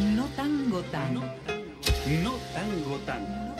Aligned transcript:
No 0.00 0.24
tango 0.34 0.80
tan. 0.84 1.14
No, 1.14 2.32
tango 2.54 2.96
tan. 3.04 3.54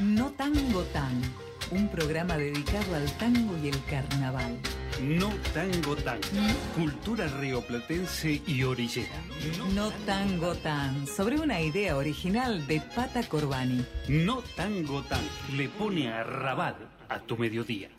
No 0.00 0.30
tango 0.32 0.82
tan. 0.92 1.22
Un 1.70 1.88
programa 1.88 2.36
dedicado 2.36 2.96
al 2.96 3.10
tango 3.18 3.56
y 3.62 3.68
el 3.68 3.84
carnaval. 3.84 4.58
No 5.00 5.30
tango 5.52 5.94
tan. 5.94 6.18
Cultura 6.74 7.28
rioplatense 7.28 8.42
y 8.44 8.64
orillera. 8.64 9.22
No 9.72 9.92
tango 10.04 10.56
tan. 10.56 11.06
Sobre 11.06 11.38
una 11.38 11.60
idea 11.60 11.96
original 11.96 12.66
de 12.66 12.80
Pata 12.80 13.22
Corbani. 13.28 13.86
No 14.08 14.42
tango 14.56 15.02
tan. 15.02 15.22
Le 15.56 15.68
pone 15.68 16.12
a 16.12 16.24
rabat 16.24 16.76
a 17.08 17.20
tu 17.20 17.36
mediodía. 17.36 17.90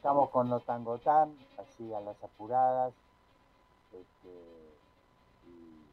Arrancamos 0.00 0.30
con 0.30 0.48
los 0.48 0.64
tangotán, 0.64 1.36
así 1.58 1.92
a 1.92 2.00
las 2.00 2.22
apuradas. 2.24 2.94
Este, 3.92 4.30
y 5.46 5.84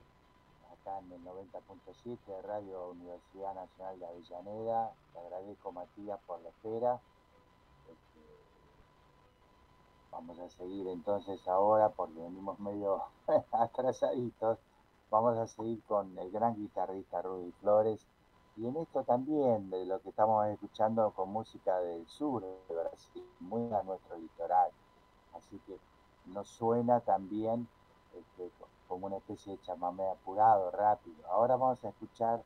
acá 0.71 0.99
en 0.99 1.11
el 1.11 1.25
90.7 1.25 2.17
de 2.25 2.41
Radio 2.43 2.91
Universidad 2.91 3.53
Nacional 3.53 3.99
de 3.99 4.05
Avellaneda. 4.05 4.93
Te 5.11 5.19
agradezco, 5.19 5.71
Matías, 5.73 6.19
por 6.25 6.39
la 6.41 6.49
espera. 6.49 7.01
Este, 7.89 8.21
vamos 10.09 10.39
a 10.39 10.49
seguir 10.51 10.87
entonces 10.87 11.45
ahora, 11.45 11.89
porque 11.89 12.19
venimos 12.19 12.57
medio 12.59 13.03
atrasaditos. 13.51 14.57
Vamos 15.09 15.37
a 15.37 15.47
seguir 15.47 15.83
con 15.83 16.17
el 16.17 16.31
gran 16.31 16.55
guitarrista 16.55 17.21
Rudy 17.21 17.51
Flores 17.59 18.05
y 18.57 18.65
en 18.65 18.75
esto 18.77 19.03
también 19.03 19.69
de 19.69 19.85
lo 19.85 20.01
que 20.01 20.09
estamos 20.09 20.47
escuchando 20.47 21.11
con 21.11 21.29
música 21.29 21.77
del 21.79 22.07
sur 22.07 22.41
de 22.41 22.73
Brasil, 22.73 23.23
muy 23.39 23.71
a 23.71 23.83
nuestro 23.83 24.17
litoral. 24.17 24.71
Así 25.35 25.59
que 25.67 25.77
nos 26.25 26.47
suena 26.47 26.99
también 27.01 27.67
este, 28.15 28.49
como 28.87 29.05
una 29.05 29.17
especie 29.17 29.53
de 29.53 29.61
chamamé 29.61 30.09
apurado, 30.09 30.71
rápido. 30.71 31.15
Ahora 31.29 31.55
vamos 31.55 31.83
a 31.85 31.89
escuchar 31.89 32.41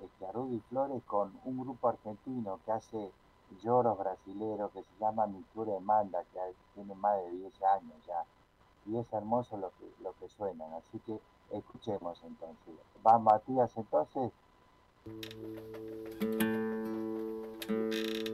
este, 0.00 0.26
a 0.26 0.30
Rudy 0.30 0.60
Flores 0.68 1.02
con 1.04 1.36
un 1.44 1.58
grupo 1.58 1.88
argentino 1.88 2.60
que 2.64 2.70
hace 2.70 3.10
lloros 3.60 3.98
brasileros 3.98 4.70
que 4.70 4.84
se 4.84 4.98
llama 5.00 5.26
Miture 5.26 5.80
Manda, 5.80 6.22
que 6.32 6.38
tiene 6.74 6.94
más 6.94 7.16
de 7.16 7.30
10 7.30 7.62
años 7.62 7.96
ya. 8.06 8.24
Y 8.86 8.98
es 8.98 9.12
hermoso 9.12 9.56
lo 9.56 9.70
que, 9.70 9.92
lo 10.00 10.12
que 10.12 10.28
suenan. 10.28 10.72
Así 10.74 11.00
que 11.00 11.18
escuchemos 11.50 12.22
entonces. 12.22 12.74
Va 13.04 13.18
Matías 13.18 13.76
entonces. 13.76 14.30
thank 15.06 15.34
you 17.68 18.33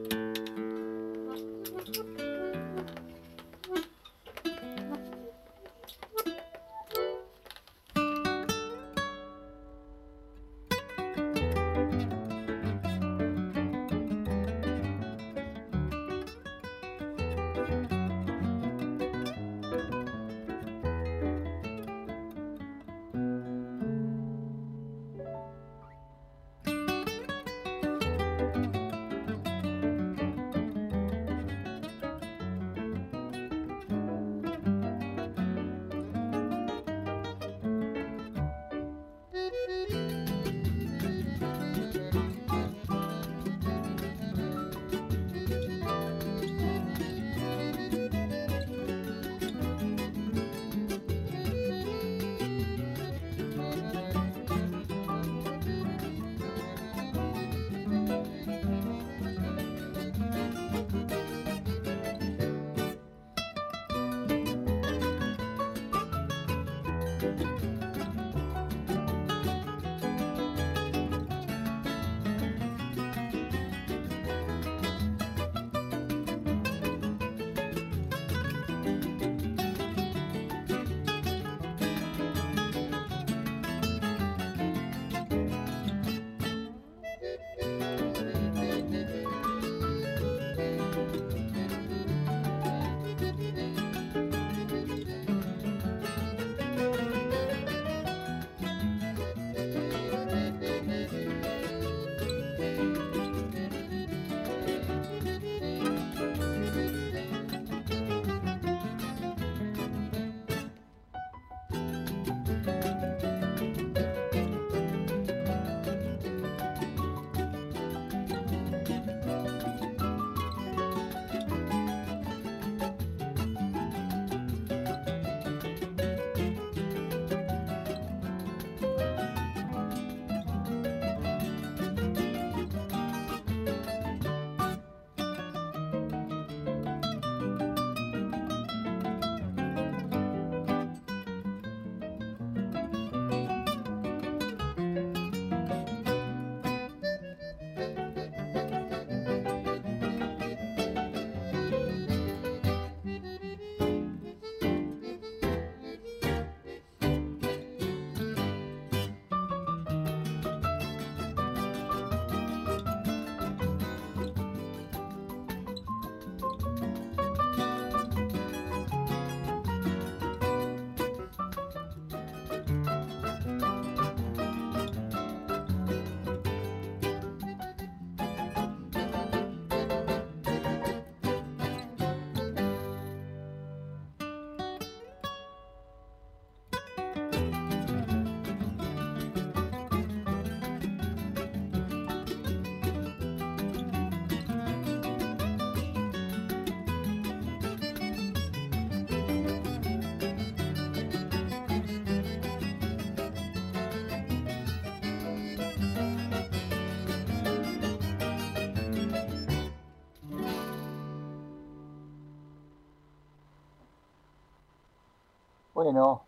Bueno, 215.73 216.23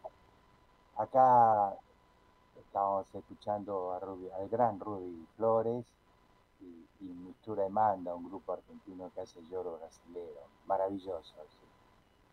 acá 0.96 1.76
estamos 2.58 3.06
escuchando 3.14 3.92
al 3.92 4.48
gran 4.48 4.80
Rudy 4.80 5.28
Flores 5.36 5.86
y, 6.62 6.88
y 7.02 7.10
Mistura 7.10 7.68
Manda, 7.68 8.16
un 8.16 8.30
grupo 8.30 8.54
argentino 8.54 9.12
que 9.14 9.20
hace 9.20 9.42
lloro 9.50 9.80
brasilero, 9.80 10.40
maravilloso. 10.66 11.34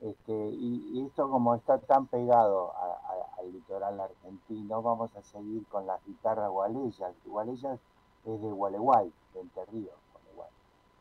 Este, 0.00 0.32
y, 0.32 1.04
esto 1.04 1.28
como 1.28 1.56
está 1.56 1.78
tan 1.78 2.06
pegado 2.06 2.72
al 3.38 3.52
litoral 3.52 3.98
argentino, 3.98 4.80
vamos 4.80 5.14
a 5.16 5.22
seguir 5.22 5.66
con 5.66 5.88
las 5.88 6.04
guitarras 6.06 6.48
gualeyas. 6.48 7.12
Gualeyas 7.26 7.80
es 8.24 8.40
de 8.40 8.52
Gualeguay, 8.52 9.12
de 9.34 9.40
Entre 9.40 9.64
Ríos, 9.66 9.98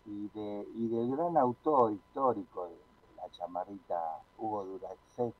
y, 0.07 0.27
de, 0.29 0.67
y 0.73 0.87
del 0.87 1.15
gran 1.15 1.37
autor 1.37 1.91
histórico 1.91 2.65
de, 2.65 2.75
la 3.15 3.29
chamarrita 3.29 4.23
Hugo 4.39 4.65
Duracet, 4.65 5.35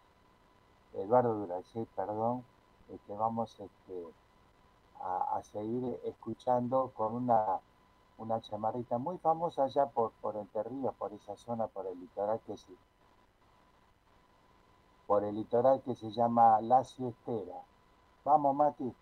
Eduardo 0.93 1.33
Duracet, 1.35 1.87
perdón, 1.89 2.43
este, 2.89 3.13
vamos 3.13 3.59
este, 3.59 4.07
a, 5.01 5.41
seguir 5.43 5.99
escuchando 6.05 6.91
con 6.95 7.15
una, 7.15 7.59
una 8.17 8.41
chamarrita 8.41 8.97
muy 8.97 9.17
famosa 9.19 9.63
allá 9.63 9.85
por, 9.85 10.11
por 10.21 10.35
Entre 10.35 10.63
Ríos, 10.63 10.93
por 10.95 11.13
esa 11.13 11.35
zona, 11.37 11.67
por 11.67 11.87
el 11.87 11.99
litoral 11.99 12.39
que 12.45 12.57
se, 12.57 12.73
por 15.07 15.23
el 15.23 15.35
litoral 15.35 15.81
que 15.81 15.95
se 15.95 16.11
llama 16.11 16.61
La 16.61 16.83
Siestera. 16.83 17.61
Vamos, 18.23 18.55
Mati. 18.55 18.93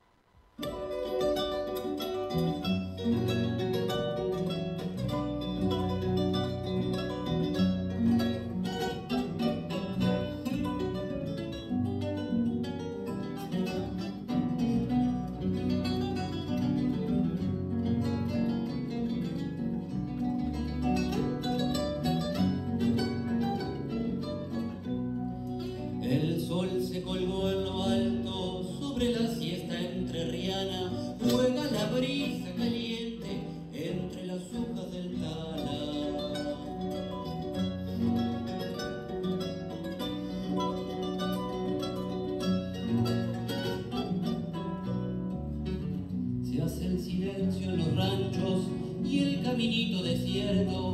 desierto 50.17 50.86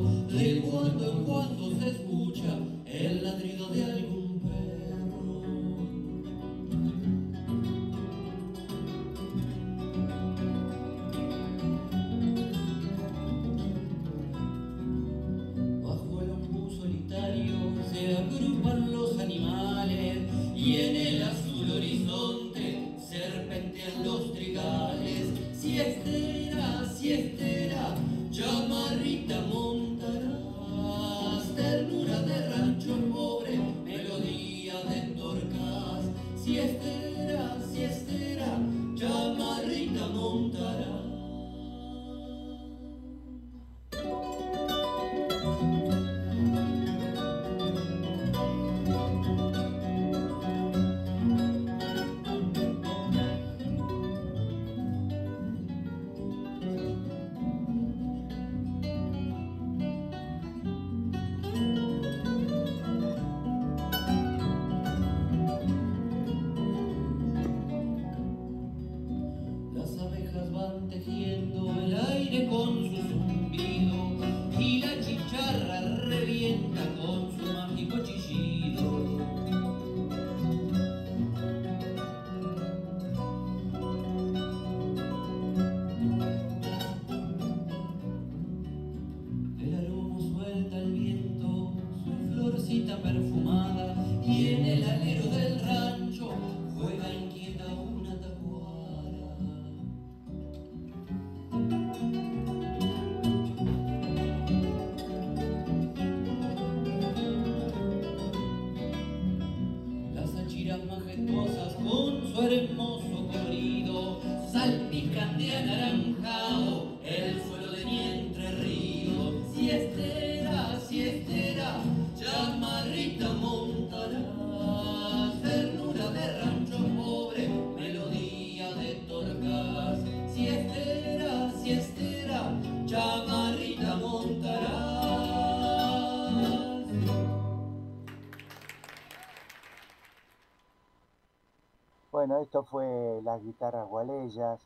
Esto 142.42 142.64
fue 142.64 143.22
las 143.24 143.44
guitarras 143.44 143.88
gualeyas 143.88 144.60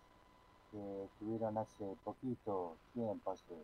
que 0.72 1.04
estuvieron 1.06 1.58
hace 1.58 1.96
poquito 2.04 2.76
tiempo, 2.94 3.32
hace 3.32 3.56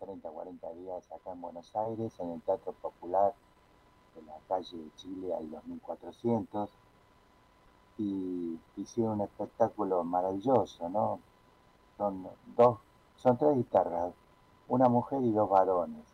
30, 0.00 0.28
40 0.28 0.72
días 0.74 1.10
acá 1.12 1.32
en 1.32 1.40
Buenos 1.40 1.74
Aires, 1.74 2.12
en 2.20 2.32
el 2.32 2.42
Teatro 2.42 2.72
Popular 2.72 3.34
de 4.14 4.22
la 4.22 4.38
calle 4.48 4.76
de 4.76 4.94
Chile 4.96 5.34
al 5.34 5.50
2400 5.50 6.70
y 7.98 8.58
hicieron 8.76 9.14
un 9.14 9.20
espectáculo 9.22 10.04
maravilloso, 10.04 10.88
¿no? 10.88 11.18
Son 11.96 12.28
dos, 12.56 12.78
son 13.16 13.36
tres 13.36 13.56
guitarras, 13.56 14.14
una 14.68 14.88
mujer 14.88 15.22
y 15.22 15.32
dos 15.32 15.48
varones. 15.48 16.04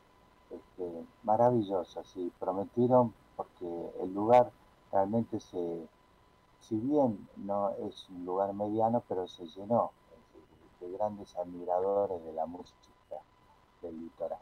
Este, 0.50 1.04
maravilloso, 1.24 2.02
sí, 2.04 2.32
prometieron 2.38 3.12
porque 3.36 3.90
el 4.00 4.14
lugar 4.14 4.50
realmente 4.92 5.40
se, 5.40 5.88
si 6.68 6.76
bien 6.76 7.28
no 7.36 7.70
es 7.70 8.08
un 8.08 8.24
lugar 8.24 8.54
mediano, 8.54 9.02
pero 9.06 9.28
se 9.28 9.46
llenó 9.46 9.92
de 10.80 10.90
grandes 10.92 11.36
admiradores 11.36 12.24
de 12.24 12.32
la 12.32 12.46
música 12.46 12.76
del 13.82 14.00
litoral. 14.00 14.40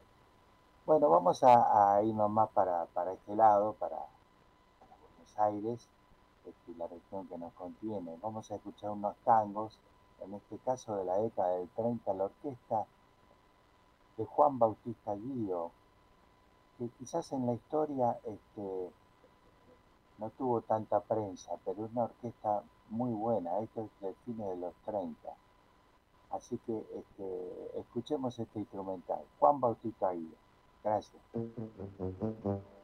Bueno, 0.87 1.11
vamos 1.11 1.43
a, 1.43 2.01
irnos 2.03 2.31
más 2.31 2.49
para, 2.51 2.87
este 3.13 3.35
lado, 3.35 3.75
para, 3.75 3.97
Buenos 5.17 5.39
Aires, 5.39 5.89
la 6.77 6.87
región 6.87 7.27
que 7.29 7.39
nos 7.39 7.53
contiene. 7.55 8.17
Vamos 8.23 8.51
a 8.51 8.57
escuchar 8.57 8.91
unos 8.91 9.17
tangos, 9.25 9.79
en 10.21 10.35
este 10.35 10.59
caso 10.59 10.97
de 10.97 11.05
la 11.05 11.19
década 11.19 11.51
del 11.57 11.69
30, 11.71 12.15
la 12.15 12.25
orquesta 12.25 12.87
de 14.17 14.25
Juan 14.27 14.59
Bautista 14.59 15.15
Guido, 15.15 15.73
que 16.79 16.89
quizás 16.99 17.33
en 17.33 17.47
la 17.47 17.53
historia 17.53 18.19
este, 18.25 18.93
no 20.23 20.31
tuvo 20.39 20.61
tanta 20.61 21.01
prensa, 21.01 21.51
pero 21.65 21.89
una 21.93 22.05
orquesta 22.05 22.63
muy 22.91 23.13
buena, 23.13 23.59
esto 23.59 23.81
es 23.83 23.91
de 24.01 24.15
fines 24.25 24.47
de 24.51 24.57
los 24.57 24.73
30. 24.85 25.17
Así 26.31 26.59
que 26.59 26.79
este, 26.79 27.81
escuchemos 27.81 28.39
este 28.39 28.61
instrumental. 28.61 29.21
Juan 29.41 29.61
Bautista 29.61 30.13
Guido. 30.13 30.37
Gracias. 30.85 31.21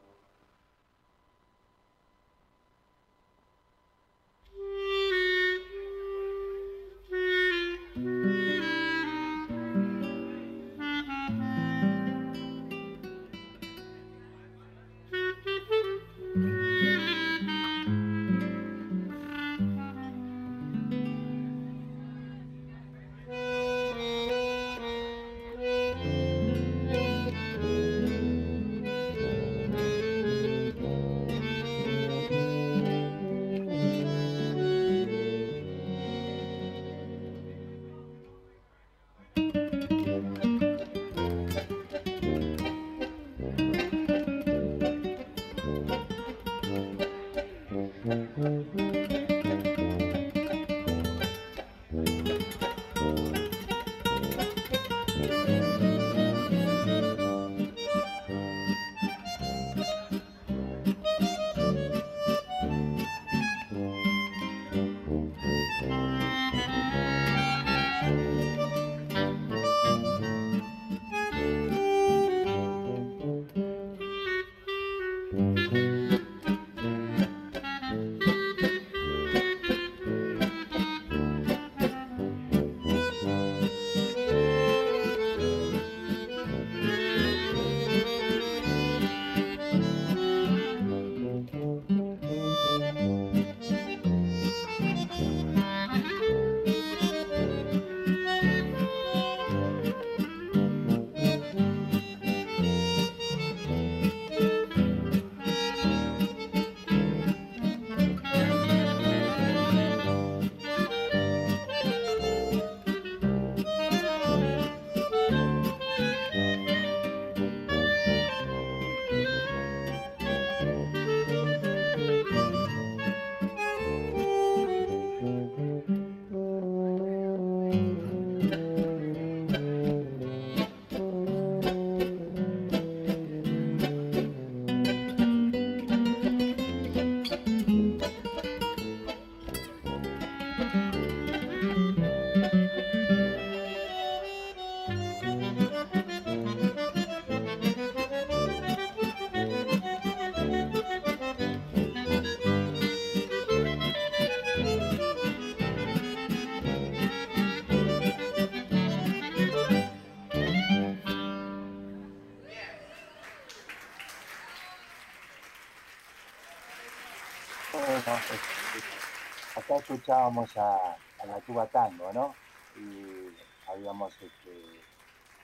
escuchábamos 170.09 170.57
a, 170.57 170.97
la 171.27 171.39
tuba 171.41 171.67
tango, 171.67 172.11
¿no? 172.11 172.33
Y 172.75 173.29
habíamos 173.69 174.11
este, 174.13 174.81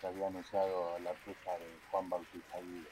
que 0.01 0.07
había 0.07 0.25
anunciado 0.25 0.97
la 1.03 1.11
orquesta 1.11 1.51
de 1.51 1.77
Juan 1.91 2.09
Bautista 2.09 2.59
Guido. 2.59 2.89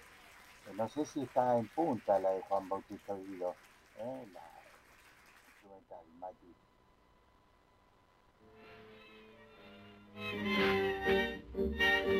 No 0.75 0.87
sé 0.87 1.03
si 1.05 1.23
está 1.23 1.57
en 1.57 1.67
punta 1.69 2.19
la 2.19 2.29
de 2.29 2.41
Juan 2.41 2.69
Bautista 2.69 3.15
Guido, 3.15 3.55
¿eh? 3.97 4.27
la 4.33 4.41
instrumental, 5.47 6.05
Mati. 6.19 6.53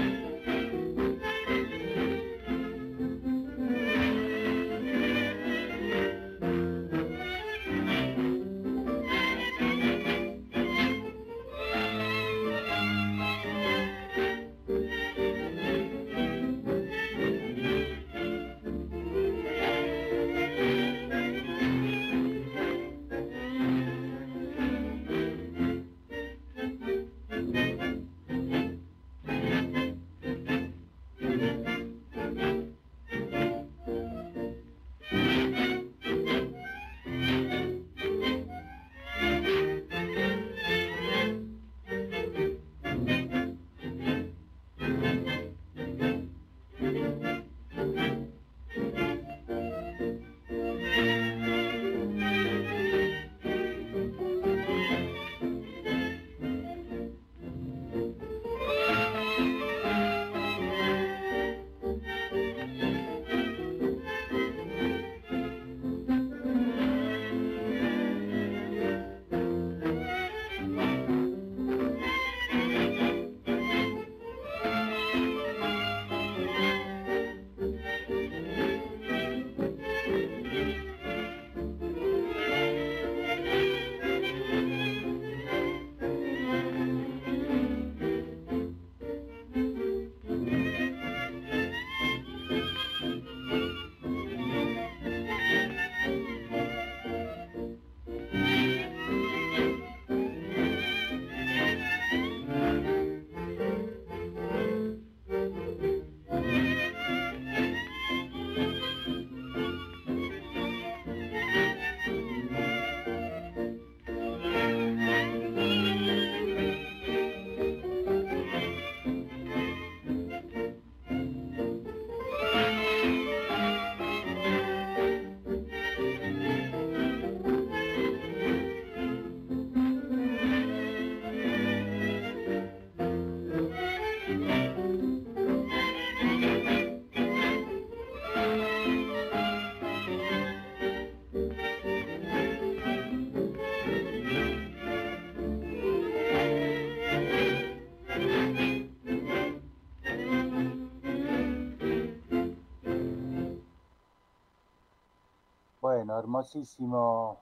Hermosísimo, 156.19 157.37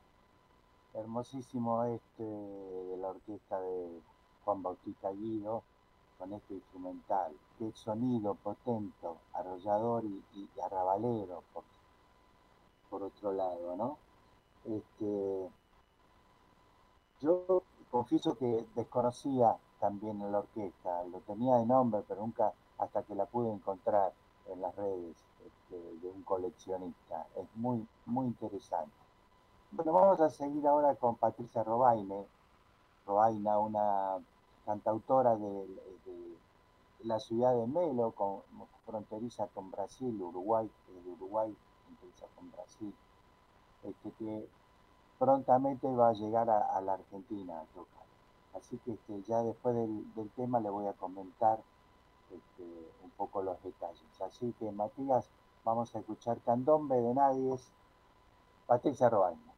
hermosísimo 0.93 1.83
este 1.85 2.23
de 2.23 2.97
la 2.97 3.09
orquesta 3.09 3.59
de 3.59 4.01
Juan 4.43 4.63
Bautista 4.63 5.11
Guido 5.11 5.63
con 6.17 6.33
este 6.33 6.55
instrumental. 6.55 7.33
Qué 7.57 7.71
sonido 7.73 8.35
potente, 8.35 9.07
arrollador 9.33 10.03
y, 10.05 10.49
arrabalero, 10.63 11.43
por, 11.53 11.63
por, 12.89 13.03
otro 13.03 13.33
lado, 13.33 13.75
¿no? 13.75 13.97
Este, 14.65 15.49
yo 17.21 17.63
confieso 17.91 18.37
que 18.37 18.65
desconocía 18.75 19.55
también 19.79 20.19
la 20.31 20.39
orquesta, 20.39 21.03
lo 21.05 21.19
tenía 21.21 21.57
de 21.57 21.65
nombre, 21.65 22.03
pero 22.07 22.21
nunca 22.21 22.53
hasta 22.77 23.03
que 23.03 23.15
la 23.15 23.25
pude 23.25 23.51
encontrar 23.51 24.13
en 24.47 24.61
las 24.61 24.75
redes 24.75 25.15
de 25.69 26.09
un 26.09 26.23
coleccionista. 26.23 27.27
Es 27.35 27.47
muy, 27.55 27.87
muy 28.05 28.27
interesante. 28.27 29.05
Bueno, 29.71 29.91
vamos 29.91 30.21
a 30.21 30.29
seguir 30.29 30.65
ahora 30.67 30.95
con 30.95 31.15
Patricia 31.15 31.61
Robaine, 31.63 32.25
Robaina, 33.05 33.59
una 33.59 34.17
cantautora 34.65 35.35
de, 35.35 35.67
la 37.03 37.19
ciudad 37.19 37.53
de 37.53 37.67
Melo, 37.67 38.11
con, 38.11 38.41
fronteriza 38.85 39.47
con 39.47 39.71
Brasil, 39.71 40.19
Uruguay, 40.21 40.71
de 40.87 41.11
Uruguay, 41.11 41.53
fronteriza 41.83 42.25
con 42.35 42.51
Brasil, 42.51 42.93
este, 43.83 44.11
que 44.17 44.47
prontamente 45.19 45.93
va 45.93 46.09
a 46.09 46.13
llegar 46.13 46.49
a, 46.49 46.79
la 46.79 46.93
Argentina 46.93 47.59
a 47.59 47.65
tocar. 47.75 48.05
Así 48.55 48.77
que 48.77 48.93
este, 48.93 49.23
ya 49.23 49.43
después 49.43 49.75
del, 49.75 50.29
tema 50.37 50.61
le 50.61 50.69
voy 50.69 50.87
a 50.87 50.93
comentar 50.93 51.59
este, 52.31 52.63
un 53.03 53.09
poco 53.17 53.41
los 53.41 53.61
detalles. 53.61 54.21
Así 54.21 54.53
que 54.57 54.71
Matías, 54.71 55.29
vamos 55.65 55.93
a 55.95 55.99
escuchar 55.99 56.39
Candombe 56.41 56.95
de 56.95 57.13
Nadie, 57.13 57.55
Patricia 58.67 59.09
Robaina. 59.09 59.54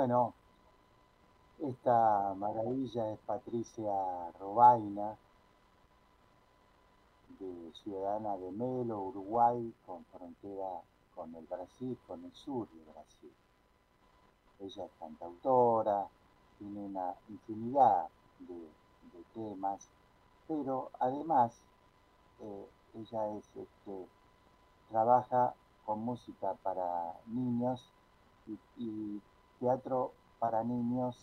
Bueno, 0.00 0.32
esta 1.58 2.32
maravilla 2.34 3.12
es 3.12 3.18
Patricia 3.26 3.92
Robaina, 4.38 5.14
ciudadana 7.84 8.38
de 8.38 8.50
Melo, 8.50 8.98
Uruguay, 8.98 9.74
con 9.84 10.02
frontera 10.06 10.80
con 11.14 11.34
el 11.34 11.44
Brasil, 11.44 11.98
con 12.06 12.24
el 12.24 12.32
sur 12.32 12.66
de 12.70 12.82
Brasil. 12.90 13.32
Ella 14.60 14.86
es 14.86 14.90
cantautora, 14.98 16.08
tiene 16.58 16.80
una 16.80 17.14
infinidad 17.28 18.08
de, 18.38 18.70
temas, 19.34 19.86
pero 20.48 20.90
además 20.98 21.52
eh, 22.40 22.68
ella 22.94 23.36
es, 23.36 23.44
este, 23.54 24.08
trabaja 24.88 25.52
con 25.84 26.02
música 26.02 26.54
para 26.62 27.20
niños 27.26 27.86
y 28.78 29.20
teatro 29.60 30.12
para 30.38 30.64
niños 30.64 31.16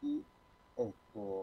y 0.00 0.24
este, 0.76 1.42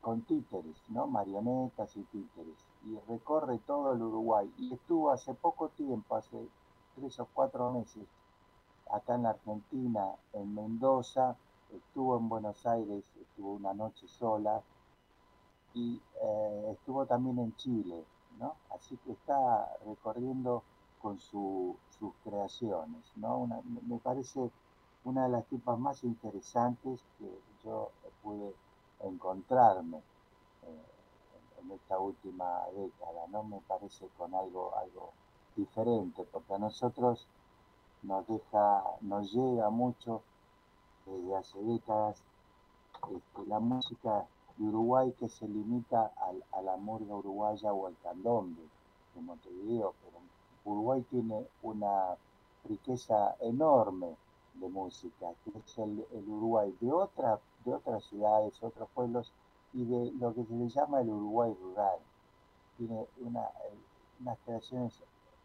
con 0.00 0.22
títeres, 0.22 0.76
¿no? 0.88 1.06
Marionetas 1.06 1.96
y 1.96 2.02
títeres. 2.04 2.56
Y 2.84 2.98
recorre 3.08 3.58
todo 3.58 3.92
el 3.92 4.02
Uruguay. 4.02 4.52
Y 4.58 4.72
estuvo 4.72 5.10
hace 5.10 5.34
poco 5.34 5.68
tiempo, 5.70 6.16
hace 6.16 6.48
tres 6.96 7.18
o 7.20 7.28
cuatro 7.32 7.72
meses, 7.72 8.06
acá 8.90 9.14
en 9.14 9.24
la 9.24 9.30
Argentina, 9.30 10.12
en 10.32 10.54
Mendoza, 10.54 11.36
estuvo 11.72 12.18
en 12.18 12.28
Buenos 12.28 12.66
Aires, 12.66 13.04
estuvo 13.20 13.52
una 13.52 13.72
noche 13.72 14.06
sola, 14.08 14.62
y 15.74 16.00
eh, 16.22 16.68
estuvo 16.72 17.06
también 17.06 17.38
en 17.38 17.56
Chile, 17.56 18.04
¿no? 18.38 18.54
Así 18.74 18.96
que 18.98 19.12
está 19.12 19.68
recorriendo 19.86 20.62
con 21.00 21.18
sus 21.18 21.76
creaciones, 22.22 23.04
¿no? 23.16 23.48
me 23.88 23.98
parece 23.98 24.50
una 25.04 25.24
de 25.24 25.30
las 25.30 25.46
tipas 25.46 25.78
más 25.78 26.04
interesantes 26.04 27.00
que 27.18 27.40
yo 27.64 27.90
pude 28.22 28.54
encontrarme 29.00 29.98
eh, 29.98 31.62
en 31.62 31.70
esta 31.72 31.98
última 31.98 32.66
década, 32.74 33.26
¿no? 33.28 33.42
Me 33.44 33.60
parece 33.60 34.06
con 34.16 34.34
algo, 34.34 34.76
algo 34.76 35.10
diferente, 35.56 36.24
porque 36.30 36.54
a 36.54 36.58
nosotros 36.58 37.26
nos 38.02 38.26
deja, 38.26 38.84
nos 39.00 39.32
llega 39.32 39.70
mucho 39.70 40.22
desde 41.06 41.36
hace 41.36 41.58
décadas 41.62 42.22
este, 43.10 43.46
la 43.46 43.58
música 43.58 44.24
de 44.56 44.68
Uruguay 44.68 45.12
que 45.18 45.28
se 45.28 45.48
limita 45.48 46.12
a 46.52 46.62
la 46.62 46.76
murga 46.76 47.16
uruguaya 47.16 47.72
o 47.72 47.86
al 47.86 47.96
candombe 48.02 48.62
de 49.14 49.20
Montevideo, 49.20 49.94
pero 50.02 50.18
Uruguay 50.64 51.02
tiene 51.10 51.46
una 51.62 52.16
riqueza 52.64 53.34
enorme 53.40 54.16
de 54.54 54.68
música, 54.68 55.32
que 55.44 55.58
es 55.58 55.78
el, 55.78 56.04
Uruguay 56.26 56.74
de, 56.80 56.92
otra, 56.92 57.40
de 57.64 57.74
otras 57.74 58.04
ciudades, 58.04 58.62
otros 58.62 58.88
pueblos 58.94 59.32
y 59.72 59.84
de 59.84 60.12
lo 60.12 60.34
que 60.34 60.44
se 60.44 60.54
le 60.54 60.68
llama 60.68 61.00
el 61.00 61.10
Uruguay 61.10 61.54
rural. 61.60 61.98
Tiene 62.76 63.06
una, 63.20 63.48
unas 64.20 64.38
creaciones 64.44 65.02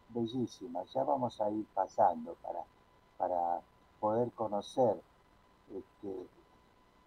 bellísimas, 0.09 0.91
ya 0.93 1.03
vamos 1.03 1.39
a 1.41 1.49
ir 1.49 1.65
pasando 1.73 2.35
para, 2.41 2.63
para 3.17 3.61
poder 3.99 4.31
conocer, 4.31 5.01
este, 5.73 6.27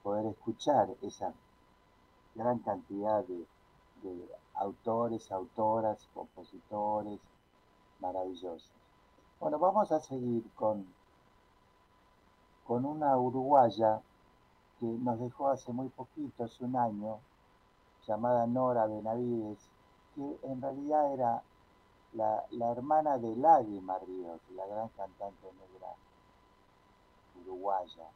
poder 0.03 0.27
escuchar 0.27 0.89
esa 1.03 1.33
gran 2.35 2.59
cantidad 2.61 3.25
de, 3.25 3.47
de 4.03 4.29
autores, 4.55 5.31
autoras, 5.33 6.09
compositores 6.15 7.21
maravillosos. 8.01 8.71
Bueno, 9.39 9.59
vamos 9.59 9.91
a 9.93 10.01
seguir 10.01 10.45
con, 10.55 10.87
con 12.71 12.85
una 12.85 13.19
uruguaya 13.19 14.01
que 14.79 14.87
nos 14.87 15.19
dejó 15.19 15.49
hace 15.49 15.73
muy 15.73 15.89
poquito, 15.89 16.45
hace 16.45 16.65
un 16.65 16.77
año, 16.77 17.19
llamada 18.07 18.47
Nora 18.47 18.87
Benavides, 18.87 19.59
que 20.15 20.39
en 20.45 20.63
realidad 20.63 21.13
era 21.13 21.43
la, 22.13 22.71
hermana 22.71 23.19
de 23.19 23.35
Lágrima 23.35 23.99
Ríos, 23.99 24.41
la 24.55 24.67
gran 24.67 24.89
cantante 24.91 25.49
negra 25.53 25.89
uruguaya. 27.45 28.07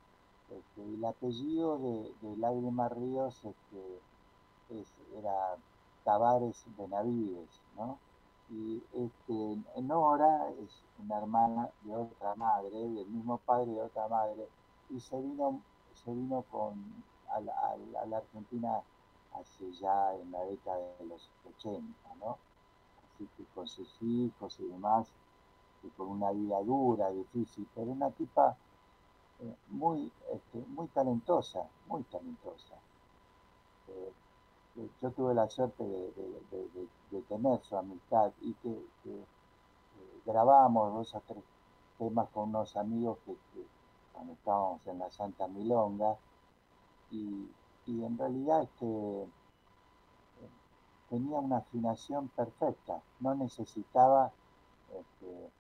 Este, 0.48 0.84
el 0.84 1.04
apellido 1.04 1.76
de, 1.78 2.14
de 2.22 2.36
Lágrima 2.36 2.88
Ríos 2.90 3.44
este, 3.44 5.18
era 5.18 5.56
Tavares 6.04 6.64
Benavides, 6.78 7.60
¿no? 7.76 7.98
Y 8.54 8.80
este, 8.92 9.82
Nora 9.82 10.48
es 10.62 10.84
una 11.00 11.18
hermana 11.18 11.70
de 11.82 11.96
otra 11.96 12.36
madre, 12.36 12.70
del 12.70 13.06
mismo 13.06 13.38
padre 13.38 13.72
de 13.72 13.82
otra 13.82 14.06
madre, 14.06 14.48
y 14.90 15.00
se 15.00 15.20
vino, 15.20 15.60
se 15.92 16.12
vino 16.12 16.42
con, 16.52 16.74
a, 17.30 17.40
la, 17.40 18.16
Argentina 18.16 18.80
hace 19.34 19.72
ya 19.72 20.14
en 20.14 20.30
la 20.30 20.44
década 20.44 20.78
de 21.00 21.06
los 21.06 21.28
80, 21.58 21.82
¿no? 22.20 22.38
Así 23.02 23.28
que 23.36 23.44
con 23.56 23.66
sus 23.66 23.92
hijos 24.02 24.60
y 24.60 24.68
demás, 24.68 25.08
y 25.82 25.88
con 25.88 26.08
una 26.08 26.30
vida 26.30 26.62
dura, 26.62 27.10
difícil, 27.10 27.66
pero 27.74 27.90
una 27.90 28.10
tipa 28.10 28.56
eh, 29.40 29.56
muy, 29.70 30.12
este, 30.32 30.58
muy 30.68 30.86
talentosa, 30.88 31.66
muy 31.88 32.04
talentosa. 32.04 32.74
Eh, 33.88 34.12
yo 34.76 35.10
tuve 35.12 35.34
la 35.34 35.48
suerte 35.48 35.84
de, 35.84 37.22
tener 37.28 37.60
su 37.62 37.76
amistad 37.76 38.32
y 38.40 38.52
que, 38.54 38.70
eh, 38.70 39.24
grabamos 40.26 40.94
dos 40.94 41.14
o 41.14 41.22
tres 41.26 41.44
temas 41.98 42.28
con 42.30 42.48
unos 42.48 42.76
amigos 42.76 43.18
que, 43.24 43.36
cuando 44.12 44.32
estábamos 44.32 44.86
en 44.86 44.98
la 44.98 45.10
Santa 45.10 45.46
Milonga. 45.48 46.16
Y, 47.10 47.48
en 47.86 48.18
realidad 48.18 48.62
este, 48.62 49.28
tenía 51.10 51.38
una 51.38 51.58
afinación 51.58 52.28
perfecta, 52.28 53.00
no 53.20 53.34
necesitaba 53.34 54.32
este, 54.88 55.50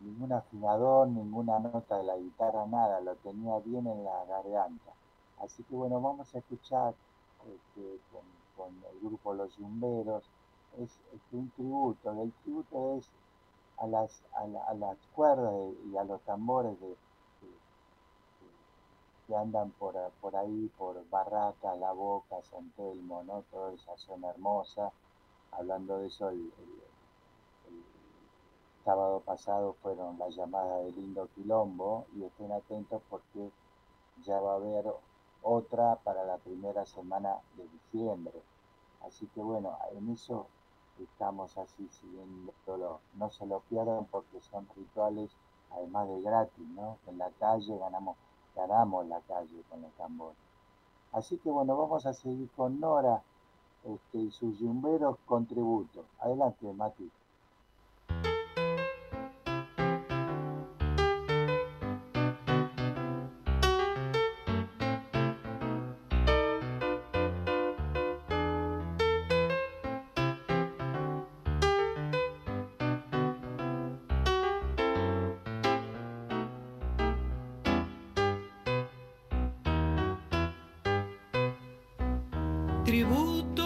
ningún 0.00 0.32
afinador, 0.32 1.08
ninguna 1.08 1.60
nota 1.60 1.98
de 1.98 2.04
la 2.04 2.16
guitarra, 2.16 2.66
nada, 2.66 3.00
lo 3.00 3.14
tenía 3.16 3.58
bien 3.60 3.86
en 3.86 4.04
la 4.04 4.24
garganta. 4.24 4.92
Así 5.38 5.62
que 5.62 5.76
bueno, 5.76 6.00
vamos 6.00 6.34
a 6.34 6.38
escuchar 6.38 6.94
este, 7.46 7.98
con, 8.56 8.72
el 8.92 9.00
grupo 9.00 9.34
Los 9.34 9.56
Yumberos, 9.56 10.24
es, 10.78 10.90
un 11.32 11.50
tributo, 11.50 12.22
el 12.22 12.32
tributo 12.42 12.96
es 12.98 13.08
a 13.78 13.86
las, 13.86 14.22
a, 14.34 14.74
las 14.74 14.96
cuerdas 15.14 15.54
y 15.92 15.96
a 15.96 16.04
los 16.04 16.20
tambores 16.22 16.76
que 19.26 19.34
andan 19.34 19.70
por, 19.72 19.94
por 20.20 20.36
ahí, 20.36 20.70
por 20.76 21.08
Barraca, 21.08 21.74
La 21.76 21.92
Boca, 21.92 22.42
San 22.42 22.70
Telmo, 22.70 23.22
¿no? 23.24 23.42
Toda 23.50 23.72
esa 23.72 23.96
zona 23.96 24.30
hermosa. 24.30 24.92
Hablando 25.52 25.98
de 25.98 26.08
eso, 26.08 26.28
el, 26.28 26.52
sábado 28.84 29.20
pasado 29.20 29.74
fueron 29.82 30.18
las 30.18 30.36
llamadas 30.36 30.84
de 30.84 30.92
Lindo 30.92 31.26
Quilombo 31.34 32.04
y 32.14 32.24
estén 32.24 32.52
atentos 32.52 33.00
porque 33.08 33.50
ya 34.24 34.38
va 34.40 34.52
a 34.52 34.56
haber 34.56 34.84
otra 35.44 35.96
para 35.96 36.24
la 36.24 36.38
primera 36.38 36.84
semana 36.86 37.36
de 37.56 37.68
diciembre. 37.68 38.42
Así 39.06 39.26
que 39.34 39.40
bueno, 39.40 39.76
en 39.92 40.10
eso 40.10 40.46
estamos 40.98 41.56
así 41.58 41.88
siguiéndolo. 41.88 43.00
No 43.14 43.30
se 43.30 43.46
lo 43.46 43.60
pierdan 43.60 44.06
porque 44.06 44.40
son 44.40 44.66
rituales, 44.74 45.30
además 45.70 46.08
de 46.08 46.22
gratis, 46.22 46.68
¿no? 46.68 46.98
En 47.06 47.18
la 47.18 47.30
calle 47.38 47.76
ganamos, 47.78 48.16
ganamos 48.56 49.06
la 49.06 49.20
calle 49.20 49.62
con 49.68 49.82
los 49.82 49.92
tambores. 49.92 50.38
Así 51.12 51.36
que 51.38 51.50
bueno, 51.50 51.76
vamos 51.76 52.06
a 52.06 52.14
seguir 52.14 52.50
con 52.56 52.80
Nora 52.80 53.22
este, 53.84 54.18
y 54.18 54.30
sus 54.30 54.58
yumberos 54.58 55.18
contributos. 55.26 56.06
Adelante, 56.20 56.72
Mati. 56.72 57.10
Tributo 82.84 83.64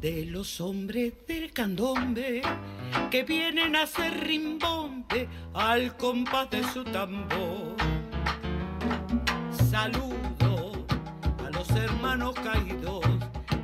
de 0.00 0.24
los 0.26 0.60
hombres 0.60 1.12
del 1.26 1.52
candombe 1.52 2.40
que 3.10 3.22
vienen 3.24 3.76
a 3.76 3.82
hacer 3.82 4.24
rimbombe 4.24 5.28
al 5.52 5.96
compás 5.96 6.48
de 6.50 6.64
su 6.64 6.84
tambor. 6.84 7.76
Saludo 9.70 10.72
a 11.44 11.50
los 11.50 11.68
hermanos 11.70 12.34
caídos 12.36 13.04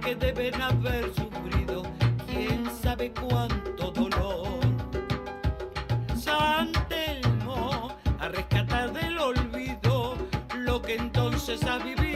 que 0.04 0.14
deben 0.14 0.60
haber 0.60 1.12
sufrido 1.14 1.82
quién 2.26 2.64
sabe 2.82 3.12
cuánto 3.12 3.90
dolor. 3.92 4.51
Entonces 11.52 11.68
ha 11.68 11.78
vivido. 11.84 12.11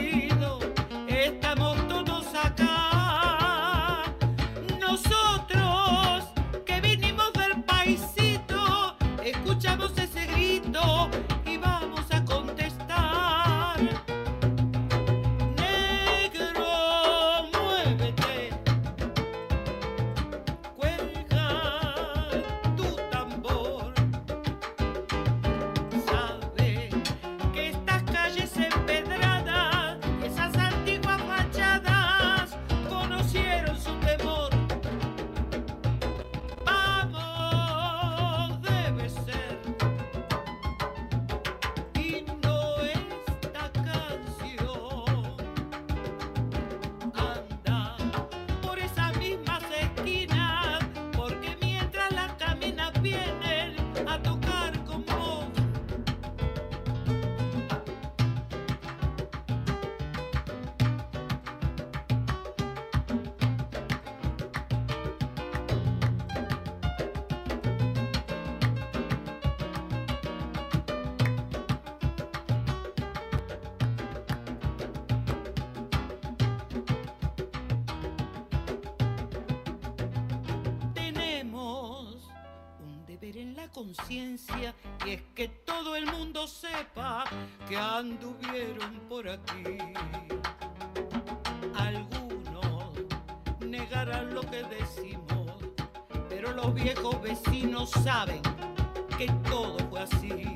Conciencia 83.69 84.75
y 85.05 85.11
es 85.11 85.23
que 85.35 85.49
todo 85.49 85.97
el 85.97 86.07
mundo 86.07 86.47
sepa 86.47 87.25
que 87.69 87.77
anduvieron 87.77 89.01
por 89.09 89.29
aquí. 89.29 89.79
Algunos 91.75 92.93
negarán 93.61 94.35
lo 94.35 94.43
que 94.43 94.63
decimos, 94.65 95.53
pero 96.29 96.53
los 96.53 96.75
viejos 96.75 97.21
vecinos 97.23 97.91
saben 97.91 98.43
que 99.19 99.27
todo 99.49 99.79
fue 99.91 100.01
así. 100.01 100.56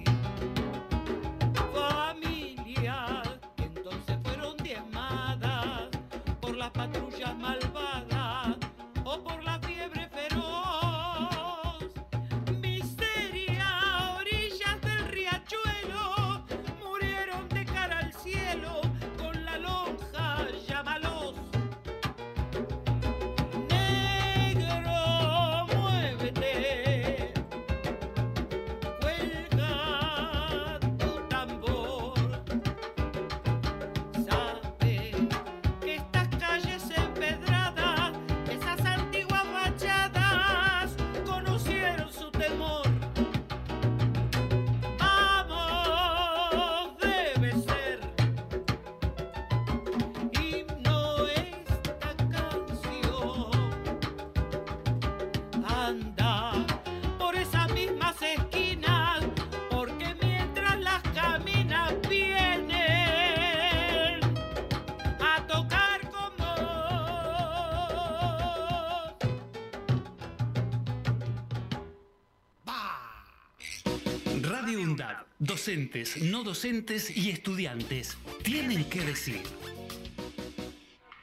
Docentes, 75.41 76.21
no 76.21 76.45
docentes 76.45 77.17
y 77.17 77.31
estudiantes 77.31 78.19
tienen 78.43 78.85
que 78.85 79.01
decir. 79.01 79.41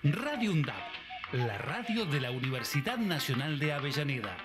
Radio 0.04 0.54
UNDAD, 0.54 0.74
la 1.34 1.60
radio 1.60 2.04
de 2.06 2.20
la 2.20 2.32
Universidad 2.32 2.98
Nacional 2.98 3.60
de 3.60 3.74
Avellaneda. 3.74 4.36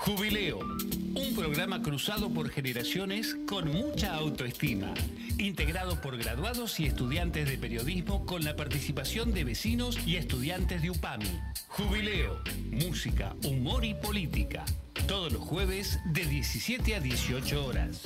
Jubileo, 0.00 0.58
un 0.58 1.34
programa 1.34 1.80
cruzado 1.80 2.28
por 2.28 2.50
generaciones 2.50 3.34
con 3.48 3.72
mucha 3.72 4.14
autoestima, 4.14 4.92
integrado 5.38 6.02
por 6.02 6.18
graduados 6.18 6.78
y 6.78 6.84
estudiantes 6.84 7.48
de 7.48 7.56
periodismo 7.56 8.26
con 8.26 8.44
la 8.44 8.54
participación 8.54 9.32
de 9.32 9.44
vecinos 9.44 9.98
y 10.06 10.16
estudiantes 10.16 10.82
de 10.82 10.90
UPAMI. 10.90 11.40
Jubileo, 11.68 12.42
música, 12.70 13.34
humor 13.44 13.86
y 13.86 13.94
política. 13.94 14.66
Todos 15.06 15.32
los 15.32 15.42
jueves 15.42 16.00
de 16.06 16.24
17 16.24 16.94
a 16.94 17.00
18 17.00 17.66
horas. 17.66 18.02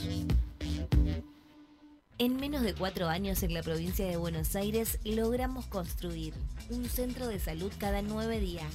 En 2.18 2.37
menos 2.37 2.62
de 2.62 2.74
cuatro 2.74 3.06
años 3.06 3.44
en 3.44 3.54
la 3.54 3.62
provincia 3.62 4.04
de 4.04 4.16
Buenos 4.16 4.56
Aires 4.56 4.98
logramos 5.04 5.66
construir 5.66 6.34
un 6.70 6.87
centro 6.88 7.28
de 7.28 7.38
salud 7.38 7.72
cada 7.78 8.02
nueve 8.02 8.40
días, 8.40 8.72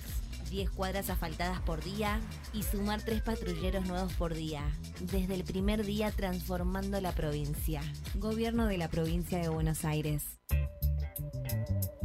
10 0.49 0.69
cuadras 0.69 1.09
asfaltadas 1.09 1.59
por 1.62 1.83
día 1.83 2.21
y 2.53 2.63
sumar 2.63 3.01
tres 3.01 3.21
patrulleros 3.21 3.86
nuevos 3.86 4.13
por 4.13 4.33
día. 4.33 4.62
Desde 5.01 5.36
el 5.36 5.43
primer 5.43 5.83
día 5.83 6.12
transformando 6.12 7.01
la 7.01 7.12
provincia. 7.12 7.81
Gobierno 8.15 8.67
de 8.67 8.77
la 8.77 8.88
provincia 8.88 9.39
de 9.39 9.49
Buenos 9.49 9.83
Aires. 9.83 10.39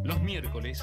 Los 0.03 0.21
miércoles, 0.21 0.83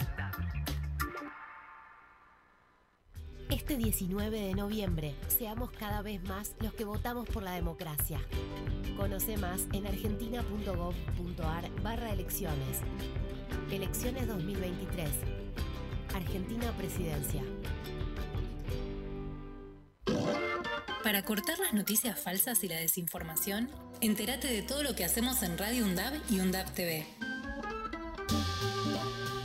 Este 3.51 3.75
19 3.75 4.39
de 4.39 4.55
noviembre, 4.55 5.13
seamos 5.27 5.71
cada 5.71 6.01
vez 6.01 6.23
más 6.23 6.55
los 6.61 6.73
que 6.73 6.85
votamos 6.85 7.27
por 7.27 7.43
la 7.43 7.51
democracia. 7.51 8.21
Conoce 8.95 9.35
más 9.35 9.67
en 9.73 9.85
argentina.gov.ar 9.85 11.69
barra 11.83 12.13
elecciones. 12.13 12.79
Elecciones 13.69 14.25
2023. 14.27 15.09
Argentina 16.15 16.71
Presidencia. 16.77 17.43
Para 21.03 21.25
cortar 21.25 21.59
las 21.59 21.73
noticias 21.73 22.17
falsas 22.17 22.63
y 22.63 22.69
la 22.69 22.77
desinformación, 22.77 23.69
entérate 23.99 24.47
de 24.47 24.61
todo 24.61 24.81
lo 24.81 24.95
que 24.95 25.03
hacemos 25.03 25.43
en 25.43 25.57
Radio 25.57 25.83
UNDAB 25.83 26.13
y 26.29 26.39
UNDAB 26.39 26.73
TV. 26.73 27.05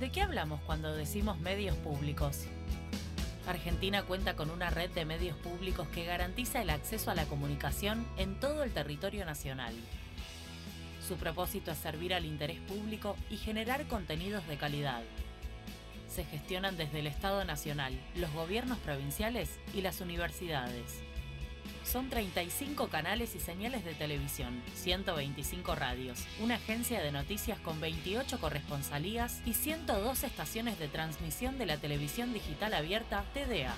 ¿De 0.00 0.08
qué 0.08 0.22
hablamos 0.22 0.62
cuando 0.62 0.96
decimos 0.96 1.38
medios 1.40 1.76
públicos? 1.76 2.46
Argentina 3.46 4.02
cuenta 4.02 4.34
con 4.34 4.48
una 4.48 4.70
red 4.70 4.88
de 4.92 5.04
medios 5.04 5.36
públicos 5.36 5.86
que 5.88 6.06
garantiza 6.06 6.62
el 6.62 6.70
acceso 6.70 7.10
a 7.10 7.14
la 7.14 7.26
comunicación 7.26 8.06
en 8.16 8.40
todo 8.40 8.62
el 8.62 8.72
territorio 8.72 9.26
nacional. 9.26 9.74
Su 11.06 11.16
propósito 11.16 11.70
es 11.70 11.76
servir 11.76 12.14
al 12.14 12.24
interés 12.24 12.60
público 12.60 13.14
y 13.28 13.36
generar 13.36 13.86
contenidos 13.88 14.48
de 14.48 14.56
calidad. 14.56 15.02
Se 16.08 16.24
gestionan 16.24 16.78
desde 16.78 17.00
el 17.00 17.06
Estado 17.06 17.44
Nacional, 17.44 17.92
los 18.16 18.32
gobiernos 18.32 18.78
provinciales 18.78 19.50
y 19.74 19.82
las 19.82 20.00
universidades. 20.00 21.02
Son 21.90 22.08
35 22.08 22.86
canales 22.86 23.34
y 23.34 23.40
señales 23.40 23.84
de 23.84 23.94
televisión, 23.94 24.62
125 24.76 25.74
radios, 25.74 26.20
una 26.40 26.54
agencia 26.54 27.02
de 27.02 27.10
noticias 27.10 27.58
con 27.58 27.80
28 27.80 28.38
corresponsalías 28.38 29.42
y 29.44 29.54
102 29.54 30.22
estaciones 30.22 30.78
de 30.78 30.86
transmisión 30.86 31.58
de 31.58 31.66
la 31.66 31.78
televisión 31.78 32.32
digital 32.32 32.74
abierta 32.74 33.24
TDA. 33.34 33.74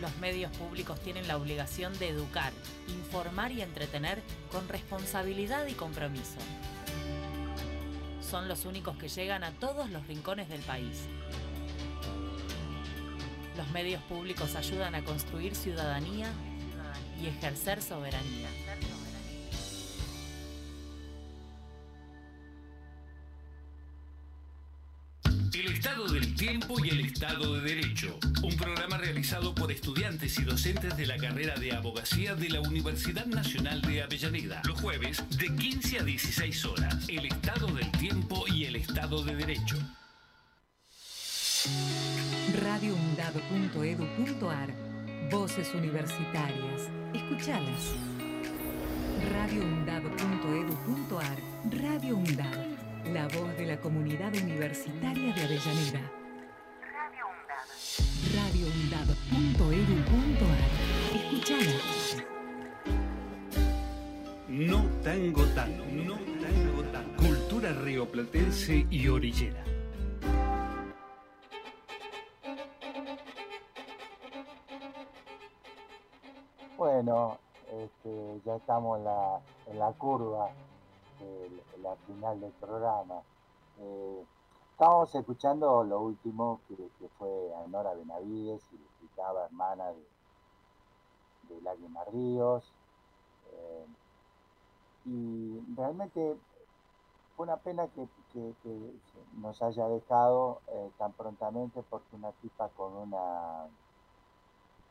Los 0.00 0.16
medios 0.20 0.56
públicos 0.56 0.98
tienen 1.00 1.28
la 1.28 1.36
obligación 1.36 1.98
de 1.98 2.08
educar, 2.08 2.54
informar 2.88 3.52
y 3.52 3.60
entretener 3.60 4.22
con 4.50 4.70
responsabilidad 4.70 5.66
y 5.66 5.74
compromiso. 5.74 6.38
Son 8.22 8.48
los 8.48 8.64
únicos 8.64 8.96
que 8.96 9.10
llegan 9.10 9.44
a 9.44 9.50
todos 9.50 9.90
los 9.90 10.06
rincones 10.06 10.48
del 10.48 10.62
país. 10.62 10.96
Los 13.60 13.70
medios 13.72 14.02
públicos 14.04 14.54
ayudan 14.56 14.94
a 14.94 15.04
construir 15.04 15.54
ciudadanía 15.54 16.32
y 17.22 17.26
ejercer 17.26 17.82
soberanía. 17.82 18.48
El 25.52 25.72
estado 25.72 26.08
del 26.08 26.34
tiempo 26.36 26.82
y 26.82 26.88
el 26.88 27.00
estado 27.00 27.56
de 27.56 27.74
derecho. 27.74 28.18
Un 28.42 28.56
programa 28.56 28.96
realizado 28.96 29.54
por 29.54 29.70
estudiantes 29.70 30.38
y 30.38 30.44
docentes 30.44 30.96
de 30.96 31.04
la 31.04 31.18
carrera 31.18 31.54
de 31.56 31.72
abogacía 31.72 32.34
de 32.34 32.48
la 32.48 32.62
Universidad 32.62 33.26
Nacional 33.26 33.82
de 33.82 34.02
Avellaneda. 34.02 34.62
Los 34.64 34.80
jueves 34.80 35.22
de 35.36 35.54
15 35.54 35.98
a 35.98 36.02
16 36.02 36.64
horas. 36.64 36.96
El 37.08 37.26
estado 37.26 37.66
del 37.66 37.92
tiempo 37.92 38.46
y 38.48 38.64
el 38.64 38.76
estado 38.76 39.22
de 39.22 39.36
derecho. 39.36 39.76
radioundad.edu.ar 42.60 44.68
Voces 45.30 45.72
universitarias. 45.74 46.88
Escuchalas. 47.14 47.94
radioundad.edu.ar 49.32 51.38
Radio 51.70 52.16
Undad, 52.16 52.66
la 53.12 53.28
voz 53.28 53.56
de 53.56 53.66
la 53.66 53.80
comunidad 53.80 54.34
universitaria 54.34 55.32
de 55.34 55.42
Avellaneda. 55.42 56.10
radioundad.edu.ar 58.34 60.58
Escuchala. 61.14 61.78
No 64.48 64.84
tango 65.02 65.44
tango, 65.54 65.84
no 65.86 66.18
tango 66.40 66.82
tango. 66.92 67.16
Cultura 67.16 67.72
rioplatense 67.72 68.86
y 68.90 69.08
orillera. 69.08 69.64
Bueno, 77.10 77.38
este, 77.72 78.40
ya 78.46 78.54
estamos 78.54 78.98
en 78.98 79.04
la, 79.04 79.40
en 79.66 79.78
la 79.80 79.92
curva, 79.94 80.48
la 81.82 81.96
final 82.06 82.40
del 82.40 82.52
programa. 82.52 83.20
Eh, 83.80 84.24
estábamos 84.70 85.12
escuchando 85.12 85.82
lo 85.82 86.02
último 86.02 86.60
que, 86.68 86.76
que 86.76 87.08
fue 87.18 87.52
a 87.56 87.66
Nora 87.66 87.94
Benavides 87.94 88.62
y 88.70 88.76
explicaba 88.76 89.46
hermana 89.46 89.88
de, 89.88 90.04
de 91.48 91.60
Lágrimas 91.62 92.06
Ríos. 92.12 92.72
eh, 93.54 93.86
y 95.06 95.74
realmente 95.74 96.36
fue 97.36 97.44
una 97.44 97.56
pena 97.56 97.88
que 97.88 98.06
nos 99.32 99.60
haya 99.62 99.88
dejado 99.88 100.60
eh, 100.68 100.90
tan 100.96 101.12
prontamente 101.14 101.82
porque 101.90 102.14
una 102.14 102.30
tipa 102.34 102.68
con 102.68 102.92
una 102.92 103.66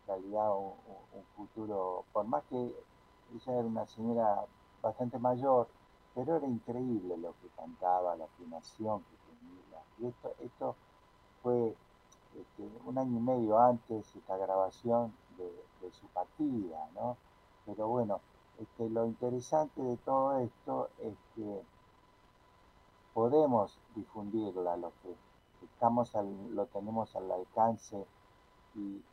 realidad 0.10 0.49
un, 0.57 0.74
un- 1.14 1.26
futuro, 1.36 2.05
por 2.14 2.26
más 2.28 2.43
que 2.49 2.57
ella 3.36 3.53
era 3.60 3.68
una 3.68 3.86
señora 3.88 4.45
bastante 4.82 5.18
mayor, 5.20 5.70
pero 6.14 6.36
era 6.38 6.47
increíble 6.47 7.18
lo 7.18 7.34
que 7.39 7.49
cantaba, 7.55 8.16
la 8.18 8.26
afinación 8.26 9.03
que 9.05 9.16
tenía. 9.28 9.80
Y 9.99 10.07
esto, 10.07 10.36
esto 10.39 10.76
fue 11.43 11.76
este, 12.36 12.64
un 12.86 12.97
año 12.97 13.18
y 13.20 13.22
medio 13.24 13.60
antes 13.60 14.16
esta 14.16 14.38
grabación 14.38 15.14
de, 15.38 15.51
su 15.91 16.07
partida, 16.10 16.80
¿no? 16.95 17.18
Pero 17.66 17.88
bueno, 17.88 18.22
este, 18.60 18.89
lo 18.89 19.05
interesante 19.07 19.82
de 19.82 19.97
todo 19.97 20.39
esto 20.39 20.89
es 20.99 21.16
que 21.36 21.62
podemos 23.14 23.80
difundirla, 23.95 24.76
lo 24.78 24.91
que 25.03 25.16
estamos 25.66 26.16
al- 26.16 26.55
lo 26.55 26.66
tenemos 26.68 27.16
al 27.16 27.32
alcance 27.32 28.07
y- 28.76 29.03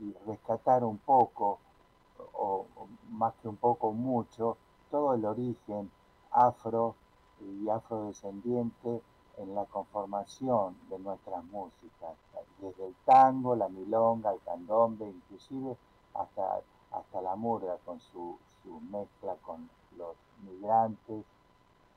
y 0.00 0.12
rescatar 0.26 0.84
un 0.84 0.98
poco, 0.98 1.58
o, 2.34 2.66
más 3.10 3.34
que 3.40 3.48
un 3.48 3.56
poco, 3.56 3.92
mucho, 3.92 4.56
todo 4.90 5.14
el 5.14 5.24
origen 5.24 5.90
afro 6.30 6.94
y 7.40 7.68
afrodescendiente 7.68 9.02
en 9.38 9.54
la 9.54 9.64
conformación 9.64 10.76
de 10.90 10.98
nuestras 10.98 11.44
músicas, 11.44 12.16
desde 12.60 12.86
el 12.86 12.94
tango, 13.04 13.56
la 13.56 13.68
milonga, 13.68 14.32
el 14.32 14.40
candombe, 14.40 15.06
inclusive 15.06 15.76
hasta, 16.14 16.60
hasta 16.92 17.22
la 17.22 17.34
murga 17.34 17.76
con 17.84 18.00
su, 18.00 18.38
su 18.62 18.80
mezcla 18.80 19.34
con 19.42 19.68
los 19.96 20.16
migrantes 20.44 21.24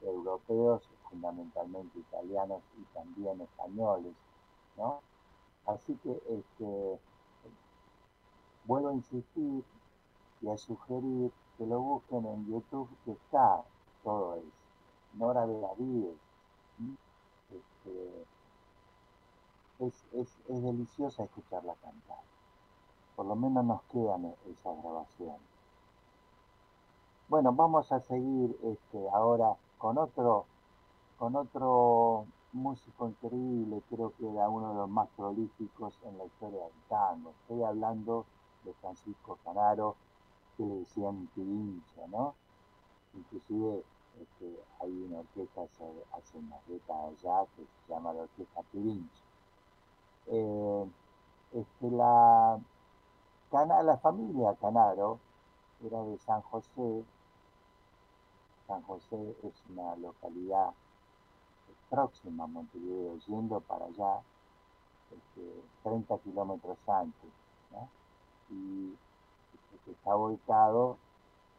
europeos, 0.02 0.82
fundamentalmente 1.10 2.00
italianos 2.00 2.62
y 2.78 2.84
también 2.94 3.42
españoles, 3.42 4.14
¿no? 4.78 5.02
Así 5.66 5.96
que 6.04 6.12
este, 6.30 7.00
vuelvo 8.66 8.90
a 8.90 8.94
insistir 8.94 9.64
y 10.42 10.50
a 10.50 10.58
sugerir 10.58 11.32
que 11.58 11.66
lo 11.66 11.80
busquen 11.80 12.26
en 12.26 12.48
YouTube, 12.48 12.90
que 13.06 13.12
está 13.12 13.64
todo 14.04 14.36
eso. 14.36 14.48
Nora 15.14 15.46
Benavides. 15.46 16.18
Este, 17.50 18.26
es, 19.80 19.94
es, 20.14 20.28
es 20.50 20.64
deliciosa 20.64 21.24
escucharla 21.24 21.74
cantar. 21.76 22.18
Por 23.16 23.26
lo 23.26 23.36
menos 23.36 23.66
nos 23.66 23.82
quedan 23.84 24.26
e- 24.26 24.36
esas 24.52 24.84
grabaciones. 24.84 25.42
Bueno, 27.28 27.54
vamos 27.54 27.92
a 27.92 28.00
seguir 28.00 28.56
este, 28.64 29.10
ahora 29.12 29.56
con 29.78 29.98
otro, 29.98 30.46
con 31.18 31.36
otro 31.36 32.26
músico 32.54 33.10
increíble, 33.10 33.82
creo 33.90 34.14
que 34.18 34.30
era 34.30 34.50
uno 34.50 34.70
de 34.70 34.76
los 34.76 34.90
más 34.90 35.10
prolíficos 35.18 35.94
en 36.06 36.18
la 36.18 36.26
historia 36.26 36.62
del 36.64 36.84
tango. 36.90 37.32
Estoy 37.42 37.64
hablando 37.64 38.26
de 38.66 38.74
Francisco 38.76 39.38
Canaro, 39.44 39.96
que 40.58 40.66
le 40.66 40.76
decían 40.78 41.28
Pirincho, 41.36 42.08
¿no? 42.10 42.36
Inclusive 43.14 43.84
este, 44.22 44.60
hay 44.82 44.92
una 44.92 45.20
orquesta 45.20 45.64
hace, 45.64 45.86
hace 46.14 46.38
unas 46.38 46.68
décadas 46.68 47.22
ya 47.22 47.46
que 47.56 47.64
se 47.66 47.94
llama 47.94 48.14
la 48.14 48.24
Orquesta 48.24 48.62
Pirincho. 48.72 49.24
Eh, 50.28 50.86
este, 51.54 51.92
la, 51.92 52.60
Cana- 53.52 53.84
la 53.84 53.98
familia 53.98 54.56
Canaro 54.62 55.20
era 55.86 56.04
de 56.04 56.18
San 56.20 56.42
José. 56.44 57.06
San 58.68 58.82
José 58.84 59.36
es 59.44 59.54
una 59.70 59.96
localidad 59.96 60.74
próxima 61.90 62.44
a 62.44 62.48
Montevideo, 62.48 63.18
yendo 63.28 63.60
para 63.62 63.86
allá 63.86 64.22
este, 65.12 65.64
30 65.84 66.18
kilómetros 66.20 66.78
antes, 66.88 67.32
¿no? 67.72 67.90
Y 68.50 68.96
que 69.86 69.92
está 69.92 70.16
ubicado 70.16 70.98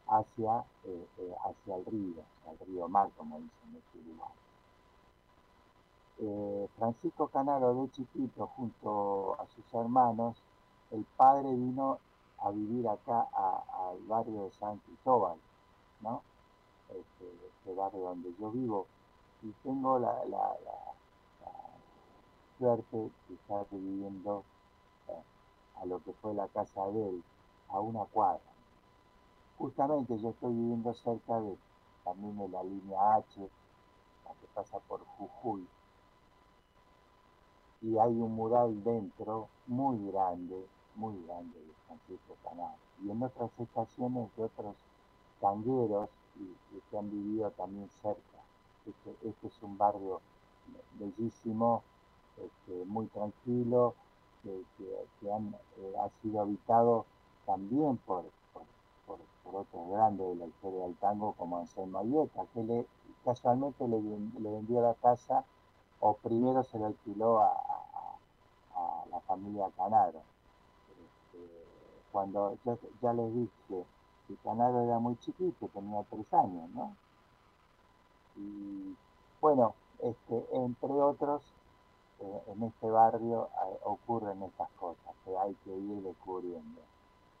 hacia, 0.07 0.65
eh, 0.85 1.07
eh, 1.17 1.35
hacia 1.45 1.75
el 1.75 1.85
río, 1.85 2.23
el 2.49 2.67
río 2.67 2.87
Mar, 2.87 3.09
como 3.17 3.39
dicen 3.39 3.73
los 3.73 3.83
uruguayos. 3.95 4.37
Eh, 6.19 6.67
Francisco 6.77 7.27
Canaro 7.27 7.73
de 7.75 7.91
chiquito, 7.91 8.47
junto 8.55 9.39
a 9.39 9.45
sus 9.47 9.73
hermanos, 9.73 10.41
el 10.91 11.05
padre 11.15 11.49
vino 11.53 11.99
a 12.39 12.51
vivir 12.51 12.87
acá 12.87 13.27
al 13.33 13.99
barrio 14.07 14.43
de 14.45 14.51
San 14.51 14.77
Cristóbal, 14.79 15.37
¿no? 16.01 16.21
Este, 16.89 17.47
este 17.47 17.73
barrio 17.75 18.01
donde 18.01 18.33
yo 18.39 18.51
vivo, 18.51 18.87
y 19.43 19.51
tengo 19.63 19.99
la, 19.99 20.13
suerte 22.57 22.97
de 22.97 23.35
estar 23.35 23.67
viviendo 23.69 24.43
a 25.81 25.85
lo 25.85 26.01
que 26.03 26.13
fue 26.13 26.33
la 26.33 26.47
casa 26.47 26.85
de 26.87 27.09
él, 27.09 27.23
a 27.69 27.79
una 27.79 28.05
cuadra. 28.05 28.41
Justamente 29.57 30.17
yo 30.19 30.29
estoy 30.29 30.53
viviendo 30.53 30.93
cerca 30.93 31.39
de 31.41 31.57
también 32.03 32.37
de 32.37 32.47
la 32.49 32.63
línea 32.63 33.15
H, 33.15 33.41
la 34.25 34.31
que 34.31 34.47
pasa 34.53 34.79
por 34.87 35.03
Jujuy, 35.17 35.67
y 37.81 37.97
hay 37.97 38.11
un 38.11 38.35
mural 38.35 38.83
dentro 38.83 39.49
muy 39.67 40.11
grande, 40.11 40.65
muy 40.95 41.21
grande 41.25 41.59
de 41.59 41.73
Francisco 41.85 42.35
Canaro. 42.43 42.77
Y 43.03 43.11
en 43.11 43.21
otras 43.21 43.51
estaciones 43.59 44.35
de 44.35 44.43
otros 44.43 44.75
tangueros 45.39 46.09
que 46.89 46.97
han 46.97 47.09
vivido 47.09 47.51
también 47.51 47.89
cerca. 48.01 48.37
Este, 48.85 49.27
este 49.27 49.47
es 49.47 49.63
un 49.63 49.77
barrio 49.77 50.21
bellísimo, 50.99 51.83
este, 52.37 52.85
muy 52.85 53.07
tranquilo, 53.07 53.95
que, 54.43 55.31
han, 55.31 55.55
eh, 55.77 55.93
ha 55.99 56.09
sido 56.21 56.41
habitado 56.41 57.05
también 57.45 57.97
por, 57.97 58.25
por, 58.53 59.19
otros 59.55 59.89
grandes 59.89 60.27
de 60.27 60.35
la 60.35 60.45
historia 60.45 60.83
del 60.83 60.95
tango 60.97 61.33
como 61.33 61.57
Anselmo 61.57 61.99
Ayeta, 61.99 62.45
que 62.53 62.63
le, 62.63 62.85
casualmente 63.23 63.87
le, 63.87 63.97
ven- 63.97 64.33
le 64.39 64.51
vendió 64.51 64.81
la 64.81 64.93
casa 64.95 65.43
o 65.99 66.13
primero 66.15 66.63
se 66.63 66.77
lo 66.77 66.87
alquiló 66.87 67.39
a 67.39 67.53
la 69.11 69.19
familia 69.21 69.69
Canaro. 69.75 70.21
Este, 70.89 71.39
cuando 72.11 72.57
yo 72.65 72.77
ya 73.01 73.13
les 73.13 73.33
dije 73.33 73.85
que 74.27 74.35
Canaro 74.43 74.81
era 74.81 74.99
muy 74.99 75.17
chiquito, 75.17 75.67
tenía 75.69 76.03
tres 76.09 76.31
años, 76.33 76.69
¿no? 76.71 76.95
Y 78.35 78.95
bueno, 79.41 79.73
este, 79.99 80.45
entre 80.53 80.91
otros, 80.91 81.41
eh, 82.19 82.43
en 82.47 82.63
este 82.63 82.89
barrio 82.89 83.49
eh, 83.67 83.79
ocurren 83.83 84.41
estas 84.43 84.69
cosas 84.71 85.13
que 85.23 85.37
hay 85.37 85.53
que 85.63 85.75
ir 85.75 86.01
descubriendo. 86.01 86.81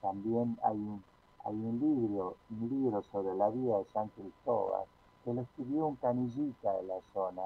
También 0.01 0.57
hay 0.63 0.77
un, 0.77 1.03
hay 1.45 1.55
un 1.55 1.79
libro, 1.79 2.35
un 2.51 2.69
libro 2.69 3.01
sobre 3.03 3.35
la 3.35 3.49
vida 3.49 3.79
de 3.79 3.85
San 3.85 4.09
Cristóbal, 4.09 4.85
que 5.23 5.33
lo 5.33 5.41
escribió 5.41 5.87
un 5.87 5.95
canillita 5.95 6.73
de 6.73 6.83
la 6.83 7.01
zona, 7.13 7.41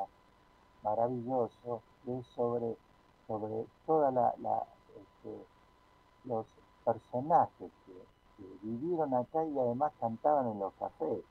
maravilloso 0.84 1.82
que 2.04 2.18
es 2.18 2.26
sobre, 2.36 2.76
sobre 3.28 3.66
toda 3.86 4.12
la, 4.12 4.34
este, 4.90 5.46
los 6.26 6.46
personajes 6.84 7.72
que, 7.86 8.12
vivieron 8.64 9.14
acá 9.14 9.46
y 9.46 9.58
además 9.60 9.94
cantaban 10.00 10.48
en 10.48 10.60
los 10.60 10.74
cafés. 10.74 11.24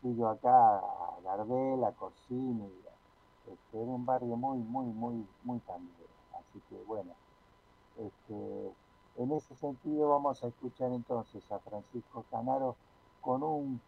Fui 0.00 0.24
acá 0.24 0.78
a 0.78 1.18
Gardel, 1.22 1.84
a 1.84 1.92
este, 3.52 3.82
era 3.82 3.90
un 3.90 4.06
barrio 4.06 4.36
muy, 4.36 4.58
muy, 4.58 4.86
muy, 4.86 5.26
muy 5.44 5.58
también. 5.60 5.92
Así 6.38 6.60
que 6.68 6.82
bueno, 6.86 7.12
este, 7.98 8.72
en 9.16 9.32
ese 9.32 9.54
sentido 9.56 10.08
vamos 10.08 10.42
a 10.42 10.48
escuchar 10.48 10.92
entonces 10.92 11.50
a 11.52 11.58
Francisco 11.58 12.24
Canaro 12.30 12.76
con 13.20 13.42
un, 13.42 13.80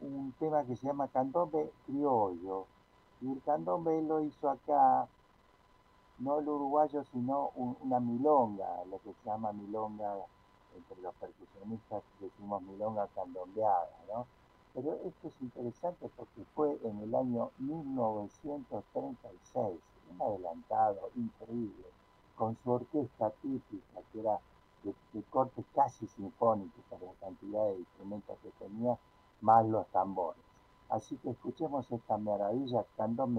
un 0.00 0.32
tema 0.38 0.64
que 0.64 0.76
se 0.76 0.86
llama 0.86 1.08
Candombe 1.08 1.70
Criollo. 1.86 2.66
Y 3.20 3.32
el 3.32 3.42
candombe 3.42 4.00
lo 4.02 4.20
hizo 4.20 4.48
acá, 4.48 5.08
no 6.18 6.38
el 6.38 6.48
uruguayo, 6.48 7.02
sino 7.04 7.50
una 7.56 7.98
milonga, 7.98 8.84
lo 8.90 8.98
que 8.98 9.12
se 9.12 9.24
llama 9.24 9.52
milonga, 9.52 10.14
entre 10.76 11.02
los 11.02 11.14
percusionistas 11.16 12.02
decimos 12.20 12.62
milonga 12.62 13.08
candombeada, 13.08 13.90
¿no? 14.12 14.26
Pero 14.74 14.94
esto 15.04 15.28
es 15.28 15.34
interesante 15.40 16.10
porque 16.16 16.44
fue 16.54 16.78
en 16.84 16.98
el 17.00 17.14
año 17.14 17.50
1936, 17.58 19.80
un 20.12 20.22
adelantado 20.22 21.10
increíble, 21.16 21.86
con 22.36 22.56
su 22.62 22.70
orquesta 22.70 23.30
típica, 23.42 24.00
que 24.12 24.20
era 24.20 24.38
de, 24.84 24.94
corte 25.30 25.64
casi 25.74 26.06
sinfónico 26.06 26.80
por 26.88 27.02
la 27.02 27.12
cantidad 27.20 27.66
de 27.68 27.78
instrumentos 27.78 28.38
que 28.42 28.50
tenía, 28.64 28.96
más 29.40 29.66
los 29.66 29.86
tambores. 29.88 30.42
Así 30.88 31.16
que 31.16 31.30
escuchemos 31.30 31.90
esta 31.90 32.16
maravilla, 32.16 32.84
Candón 32.96 33.34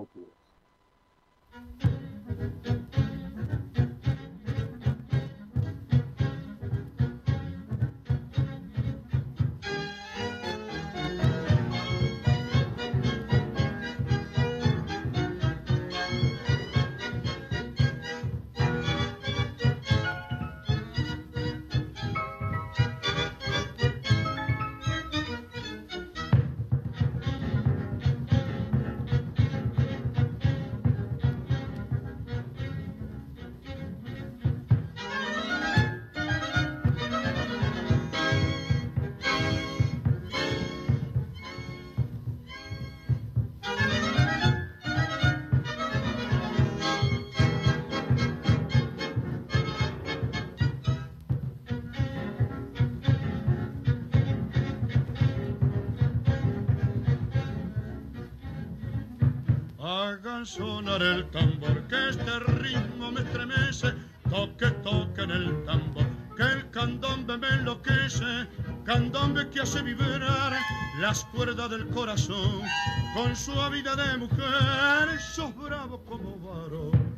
Sonar 60.46 61.02
el 61.04 61.30
tambor, 61.32 61.86
que 61.90 62.10
este 62.10 62.40
ritmo 62.40 63.12
me 63.12 63.20
estremece, 63.20 63.94
toque, 64.30 64.72
toque 64.84 65.24
en 65.24 65.32
el 65.32 65.66
tambor, 65.66 66.06
que 66.38 66.44
el 66.44 66.70
candombe 66.72 67.38
me 67.38 67.48
enloquece, 67.50 68.48
candombe 68.86 69.50
que 69.50 69.60
hace 69.60 69.82
vibrar 69.82 70.54
las 71.00 71.26
cuerdas 71.26 71.70
del 71.70 71.88
corazón, 71.90 72.62
con 73.14 73.36
suavidad 73.36 73.98
de 73.98 74.18
mujer, 74.18 75.20
sos 75.20 75.54
bravo 75.58 76.06
como 76.06 76.38
varón. 76.40 77.09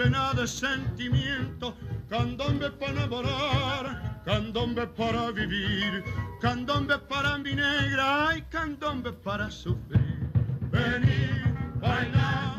Llena 0.00 0.32
de 0.34 0.46
sentimiento. 0.46 1.74
Candombe 2.08 2.70
para 2.70 2.92
enamorar, 2.92 4.22
candombe 4.24 4.86
para 4.86 5.30
vivir, 5.30 6.02
candombe 6.40 6.98
para 6.98 7.38
mi 7.38 7.54
negra 7.54 8.36
y 8.36 8.42
candombe 8.42 9.12
para 9.12 9.50
sufrir. 9.50 10.18
Vení, 10.72 11.28
baila 11.80 12.56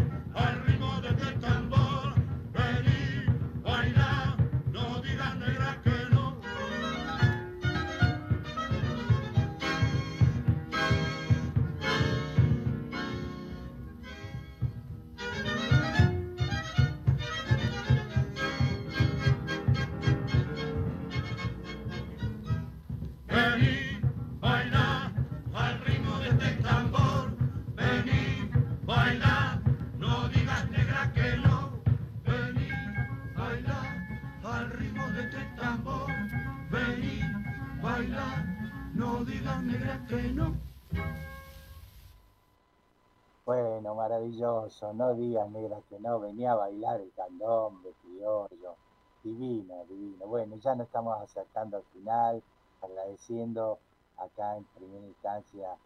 maravilloso, 44.11 44.93
no 44.93 45.13
digas 45.13 45.49
negra 45.51 45.81
que 45.89 45.97
no, 45.99 46.19
venía 46.19 46.51
a 46.51 46.55
bailar 46.55 46.99
el 46.99 47.11
candón 47.13 47.81
de 47.81 47.93
criollo, 48.01 48.75
divino, 49.23 49.85
divino. 49.87 50.27
Bueno, 50.27 50.57
ya 50.57 50.75
nos 50.75 50.87
estamos 50.87 51.21
acercando 51.21 51.77
al 51.77 51.83
final, 51.93 52.43
agradeciendo 52.81 53.79
acá 54.17 54.57
en 54.57 54.65
primera 54.75 55.05
instancia 55.05 55.77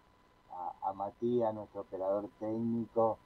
a, 0.81 0.93
Matías, 0.93 1.53
nuestro 1.53 1.81
operador 1.81 2.29
técnico, 2.39 3.17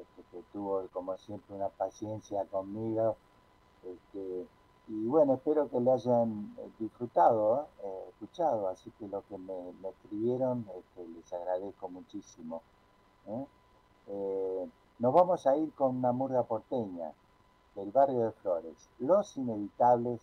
este, 0.00 0.22
que 0.30 0.42
tuvo 0.52 0.86
como 0.92 1.18
siempre 1.18 1.54
una 1.54 1.68
paciencia 1.68 2.44
conmigo. 2.46 3.16
Este, 3.84 4.46
y 4.88 5.06
bueno, 5.06 5.34
espero 5.34 5.68
que 5.68 5.80
le 5.80 5.90
hayan 5.90 6.54
eh, 6.58 6.70
disfrutado, 6.78 7.68
eh, 7.82 8.04
escuchado, 8.08 8.68
así 8.68 8.90
que 8.98 9.08
lo 9.08 9.22
que 9.26 9.36
me, 9.36 9.70
escribieron 9.88 10.66
este, 10.78 11.06
les 11.08 11.30
agradezco 11.32 11.88
muchísimo. 11.88 12.62
¿eh? 13.26 13.46
Nos 14.06 15.12
vamos 15.12 15.46
a 15.46 15.56
ir 15.56 15.72
con 15.72 15.96
una 15.96 16.12
murga 16.12 16.42
porteña 16.44 17.12
del 17.74 17.90
barrio 17.90 18.24
de 18.24 18.32
Flores, 18.32 18.88
Los 18.98 19.36
Inevitables 19.36 20.20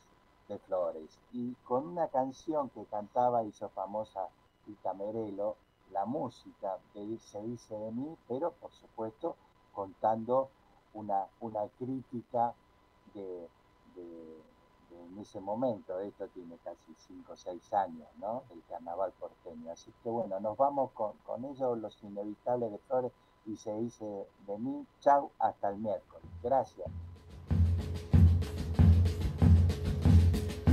de 0.48 0.58
Flores, 0.60 1.20
y 1.32 1.54
con 1.66 1.88
una 1.88 2.08
canción 2.08 2.70
que 2.70 2.86
cantaba, 2.86 3.44
hizo 3.44 3.70
famosa 3.70 4.28
Rita 4.66 4.94
Merelo, 4.94 5.56
la 5.92 6.06
música 6.06 6.78
de 6.94 7.20
Se 7.20 7.42
dice 7.42 7.78
de 7.78 7.92
mí, 7.92 8.18
pero 8.28 8.52
por 8.52 8.72
supuesto 8.72 9.36
contando 9.74 10.50
una, 10.94 11.26
una 11.42 11.68
crítica 11.78 12.54
de 13.14 13.48
en 15.14 15.20
ese 15.20 15.40
momento, 15.40 16.00
esto 16.00 16.28
tiene 16.30 16.58
casi 16.64 16.94
5 17.08 17.34
o 17.34 17.36
6 17.36 17.74
años, 17.74 18.08
¿no? 18.18 18.44
El 18.52 18.64
carnaval 18.70 19.12
porteño. 19.20 19.72
Así 19.72 19.92
que 20.04 20.10
bueno, 20.10 20.40
nos 20.40 20.58
vamos 20.58 20.92
con, 20.92 21.14
con 21.26 21.46
ellos, 21.46 21.78
los 21.78 22.02
inevitables 22.04 22.72
de 22.72 22.78
Flores, 22.80 23.12
y 23.46 23.58
se 23.58 23.74
dice 23.80 24.06
de 24.48 24.58
mí, 24.58 24.86
chau, 25.02 25.32
hasta 25.39 25.70
el 25.70 25.78
miércoles. 25.78 26.28
Gracias. 26.41 26.88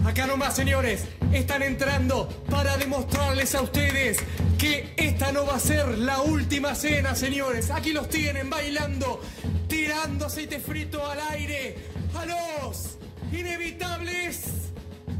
Acá 0.04 0.26
nomás, 0.26 0.56
señores, 0.56 1.06
están 1.32 1.62
entrando 1.62 2.28
para 2.50 2.76
demostrarles 2.76 3.54
a 3.54 3.62
ustedes 3.62 4.18
que 4.58 4.94
esta 4.96 5.30
no 5.30 5.46
va 5.46 5.54
a 5.54 5.60
ser 5.60 5.98
la 5.98 6.22
última 6.22 6.74
cena, 6.74 7.14
señores. 7.14 7.70
Aquí 7.70 7.92
los 7.92 8.08
tienen 8.08 8.50
bailando, 8.50 9.20
tirando 9.68 10.26
aceite 10.26 10.58
frito 10.58 11.04
al 11.06 11.20
aire 11.30 11.76
a 12.14 12.26
los 12.26 12.98
inevitables 13.32 14.72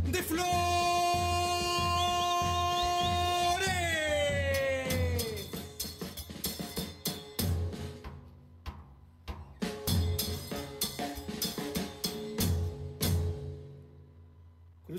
de 0.07 0.23
Flores. 0.23 1.00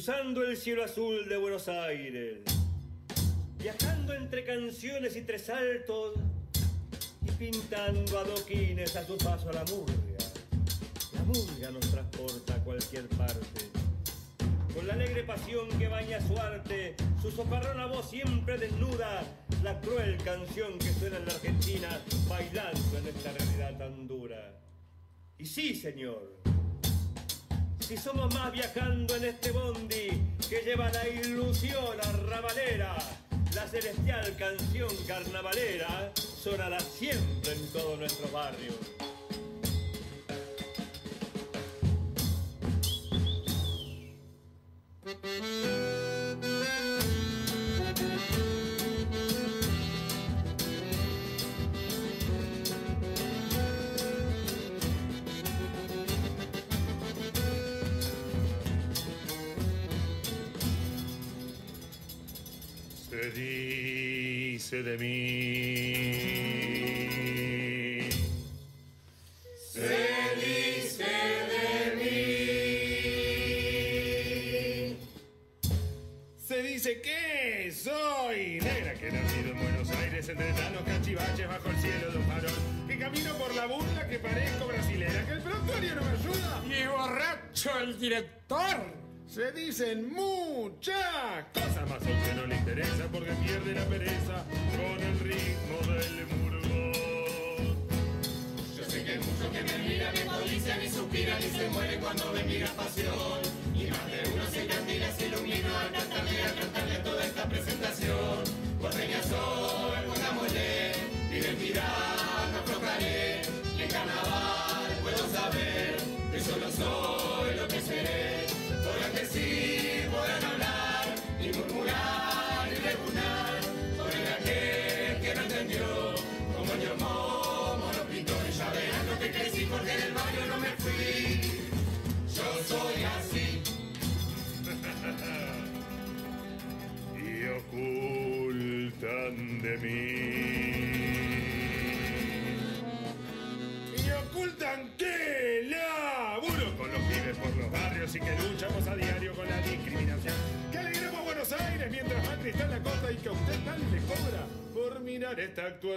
Cruzando 0.03 0.43
el 0.43 0.57
cielo 0.57 0.83
azul 0.83 1.29
de 1.29 1.37
Buenos 1.37 1.67
Aires, 1.67 2.39
viajando 3.59 4.15
entre 4.15 4.43
canciones 4.43 5.15
y 5.15 5.21
tres 5.21 5.43
saltos 5.43 6.15
y 7.23 7.31
pintando 7.33 8.17
adoquines 8.17 8.95
a 8.95 9.05
su 9.05 9.15
paso 9.19 9.51
a 9.51 9.53
la 9.53 9.63
murga. 9.65 10.17
La 11.13 11.21
murga 11.21 11.69
nos 11.69 11.91
transporta 11.91 12.55
a 12.55 12.63
cualquier 12.63 13.07
parte. 13.09 13.69
Con 14.73 14.87
la 14.87 14.93
alegre 14.93 15.21
pasión 15.21 15.69
que 15.77 15.87
baña 15.87 16.19
su 16.19 16.35
arte, 16.35 16.95
su 17.21 17.29
socarrona 17.29 17.85
voz 17.85 18.09
siempre 18.09 18.57
desnuda, 18.57 19.21
la 19.61 19.79
cruel 19.81 20.17
canción 20.23 20.79
que 20.79 20.91
suena 20.93 21.17
en 21.17 21.27
la 21.27 21.33
Argentina, 21.33 22.01
bailando 22.27 22.97
en 22.97 23.07
esta 23.07 23.33
realidad 23.33 23.77
tan 23.77 24.07
dura. 24.07 24.59
Y 25.37 25.45
sí, 25.45 25.75
señor, 25.75 26.41
si 27.91 27.97
somos 27.97 28.33
más 28.33 28.53
viajando 28.53 29.17
en 29.17 29.25
este 29.25 29.51
bondi 29.51 29.90
lleva 30.71 30.89
la 30.91 31.05
ilusión 31.09 31.99
arrabalera, 32.01 32.95
la 33.55 33.67
celestial 33.67 34.33
canción 34.37 34.89
carnavalera 35.05 36.13
sonará 36.15 36.79
siempre 36.79 37.51
en 37.51 37.67
todos 37.73 37.99
nuestros 37.99 38.31
barrios. 38.31 38.75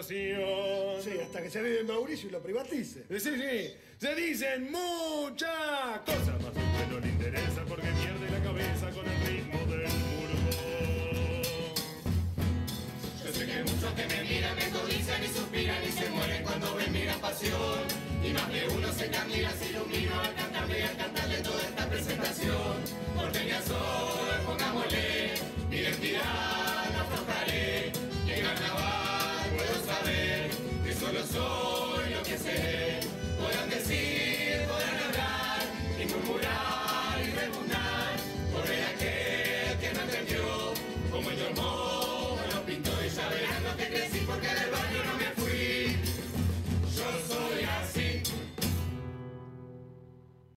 Sí, 0.06 0.30
hasta 1.22 1.42
que 1.42 1.50
se 1.50 1.62
ve 1.62 1.70
de 1.70 1.84
Mauricio 1.84 2.28
y 2.28 2.32
lo 2.32 2.42
privatice. 2.42 3.04
Sí, 3.08 3.20
sí, 3.20 3.74
se 3.98 4.14
dicen 4.14 4.70
muchas 4.70 5.50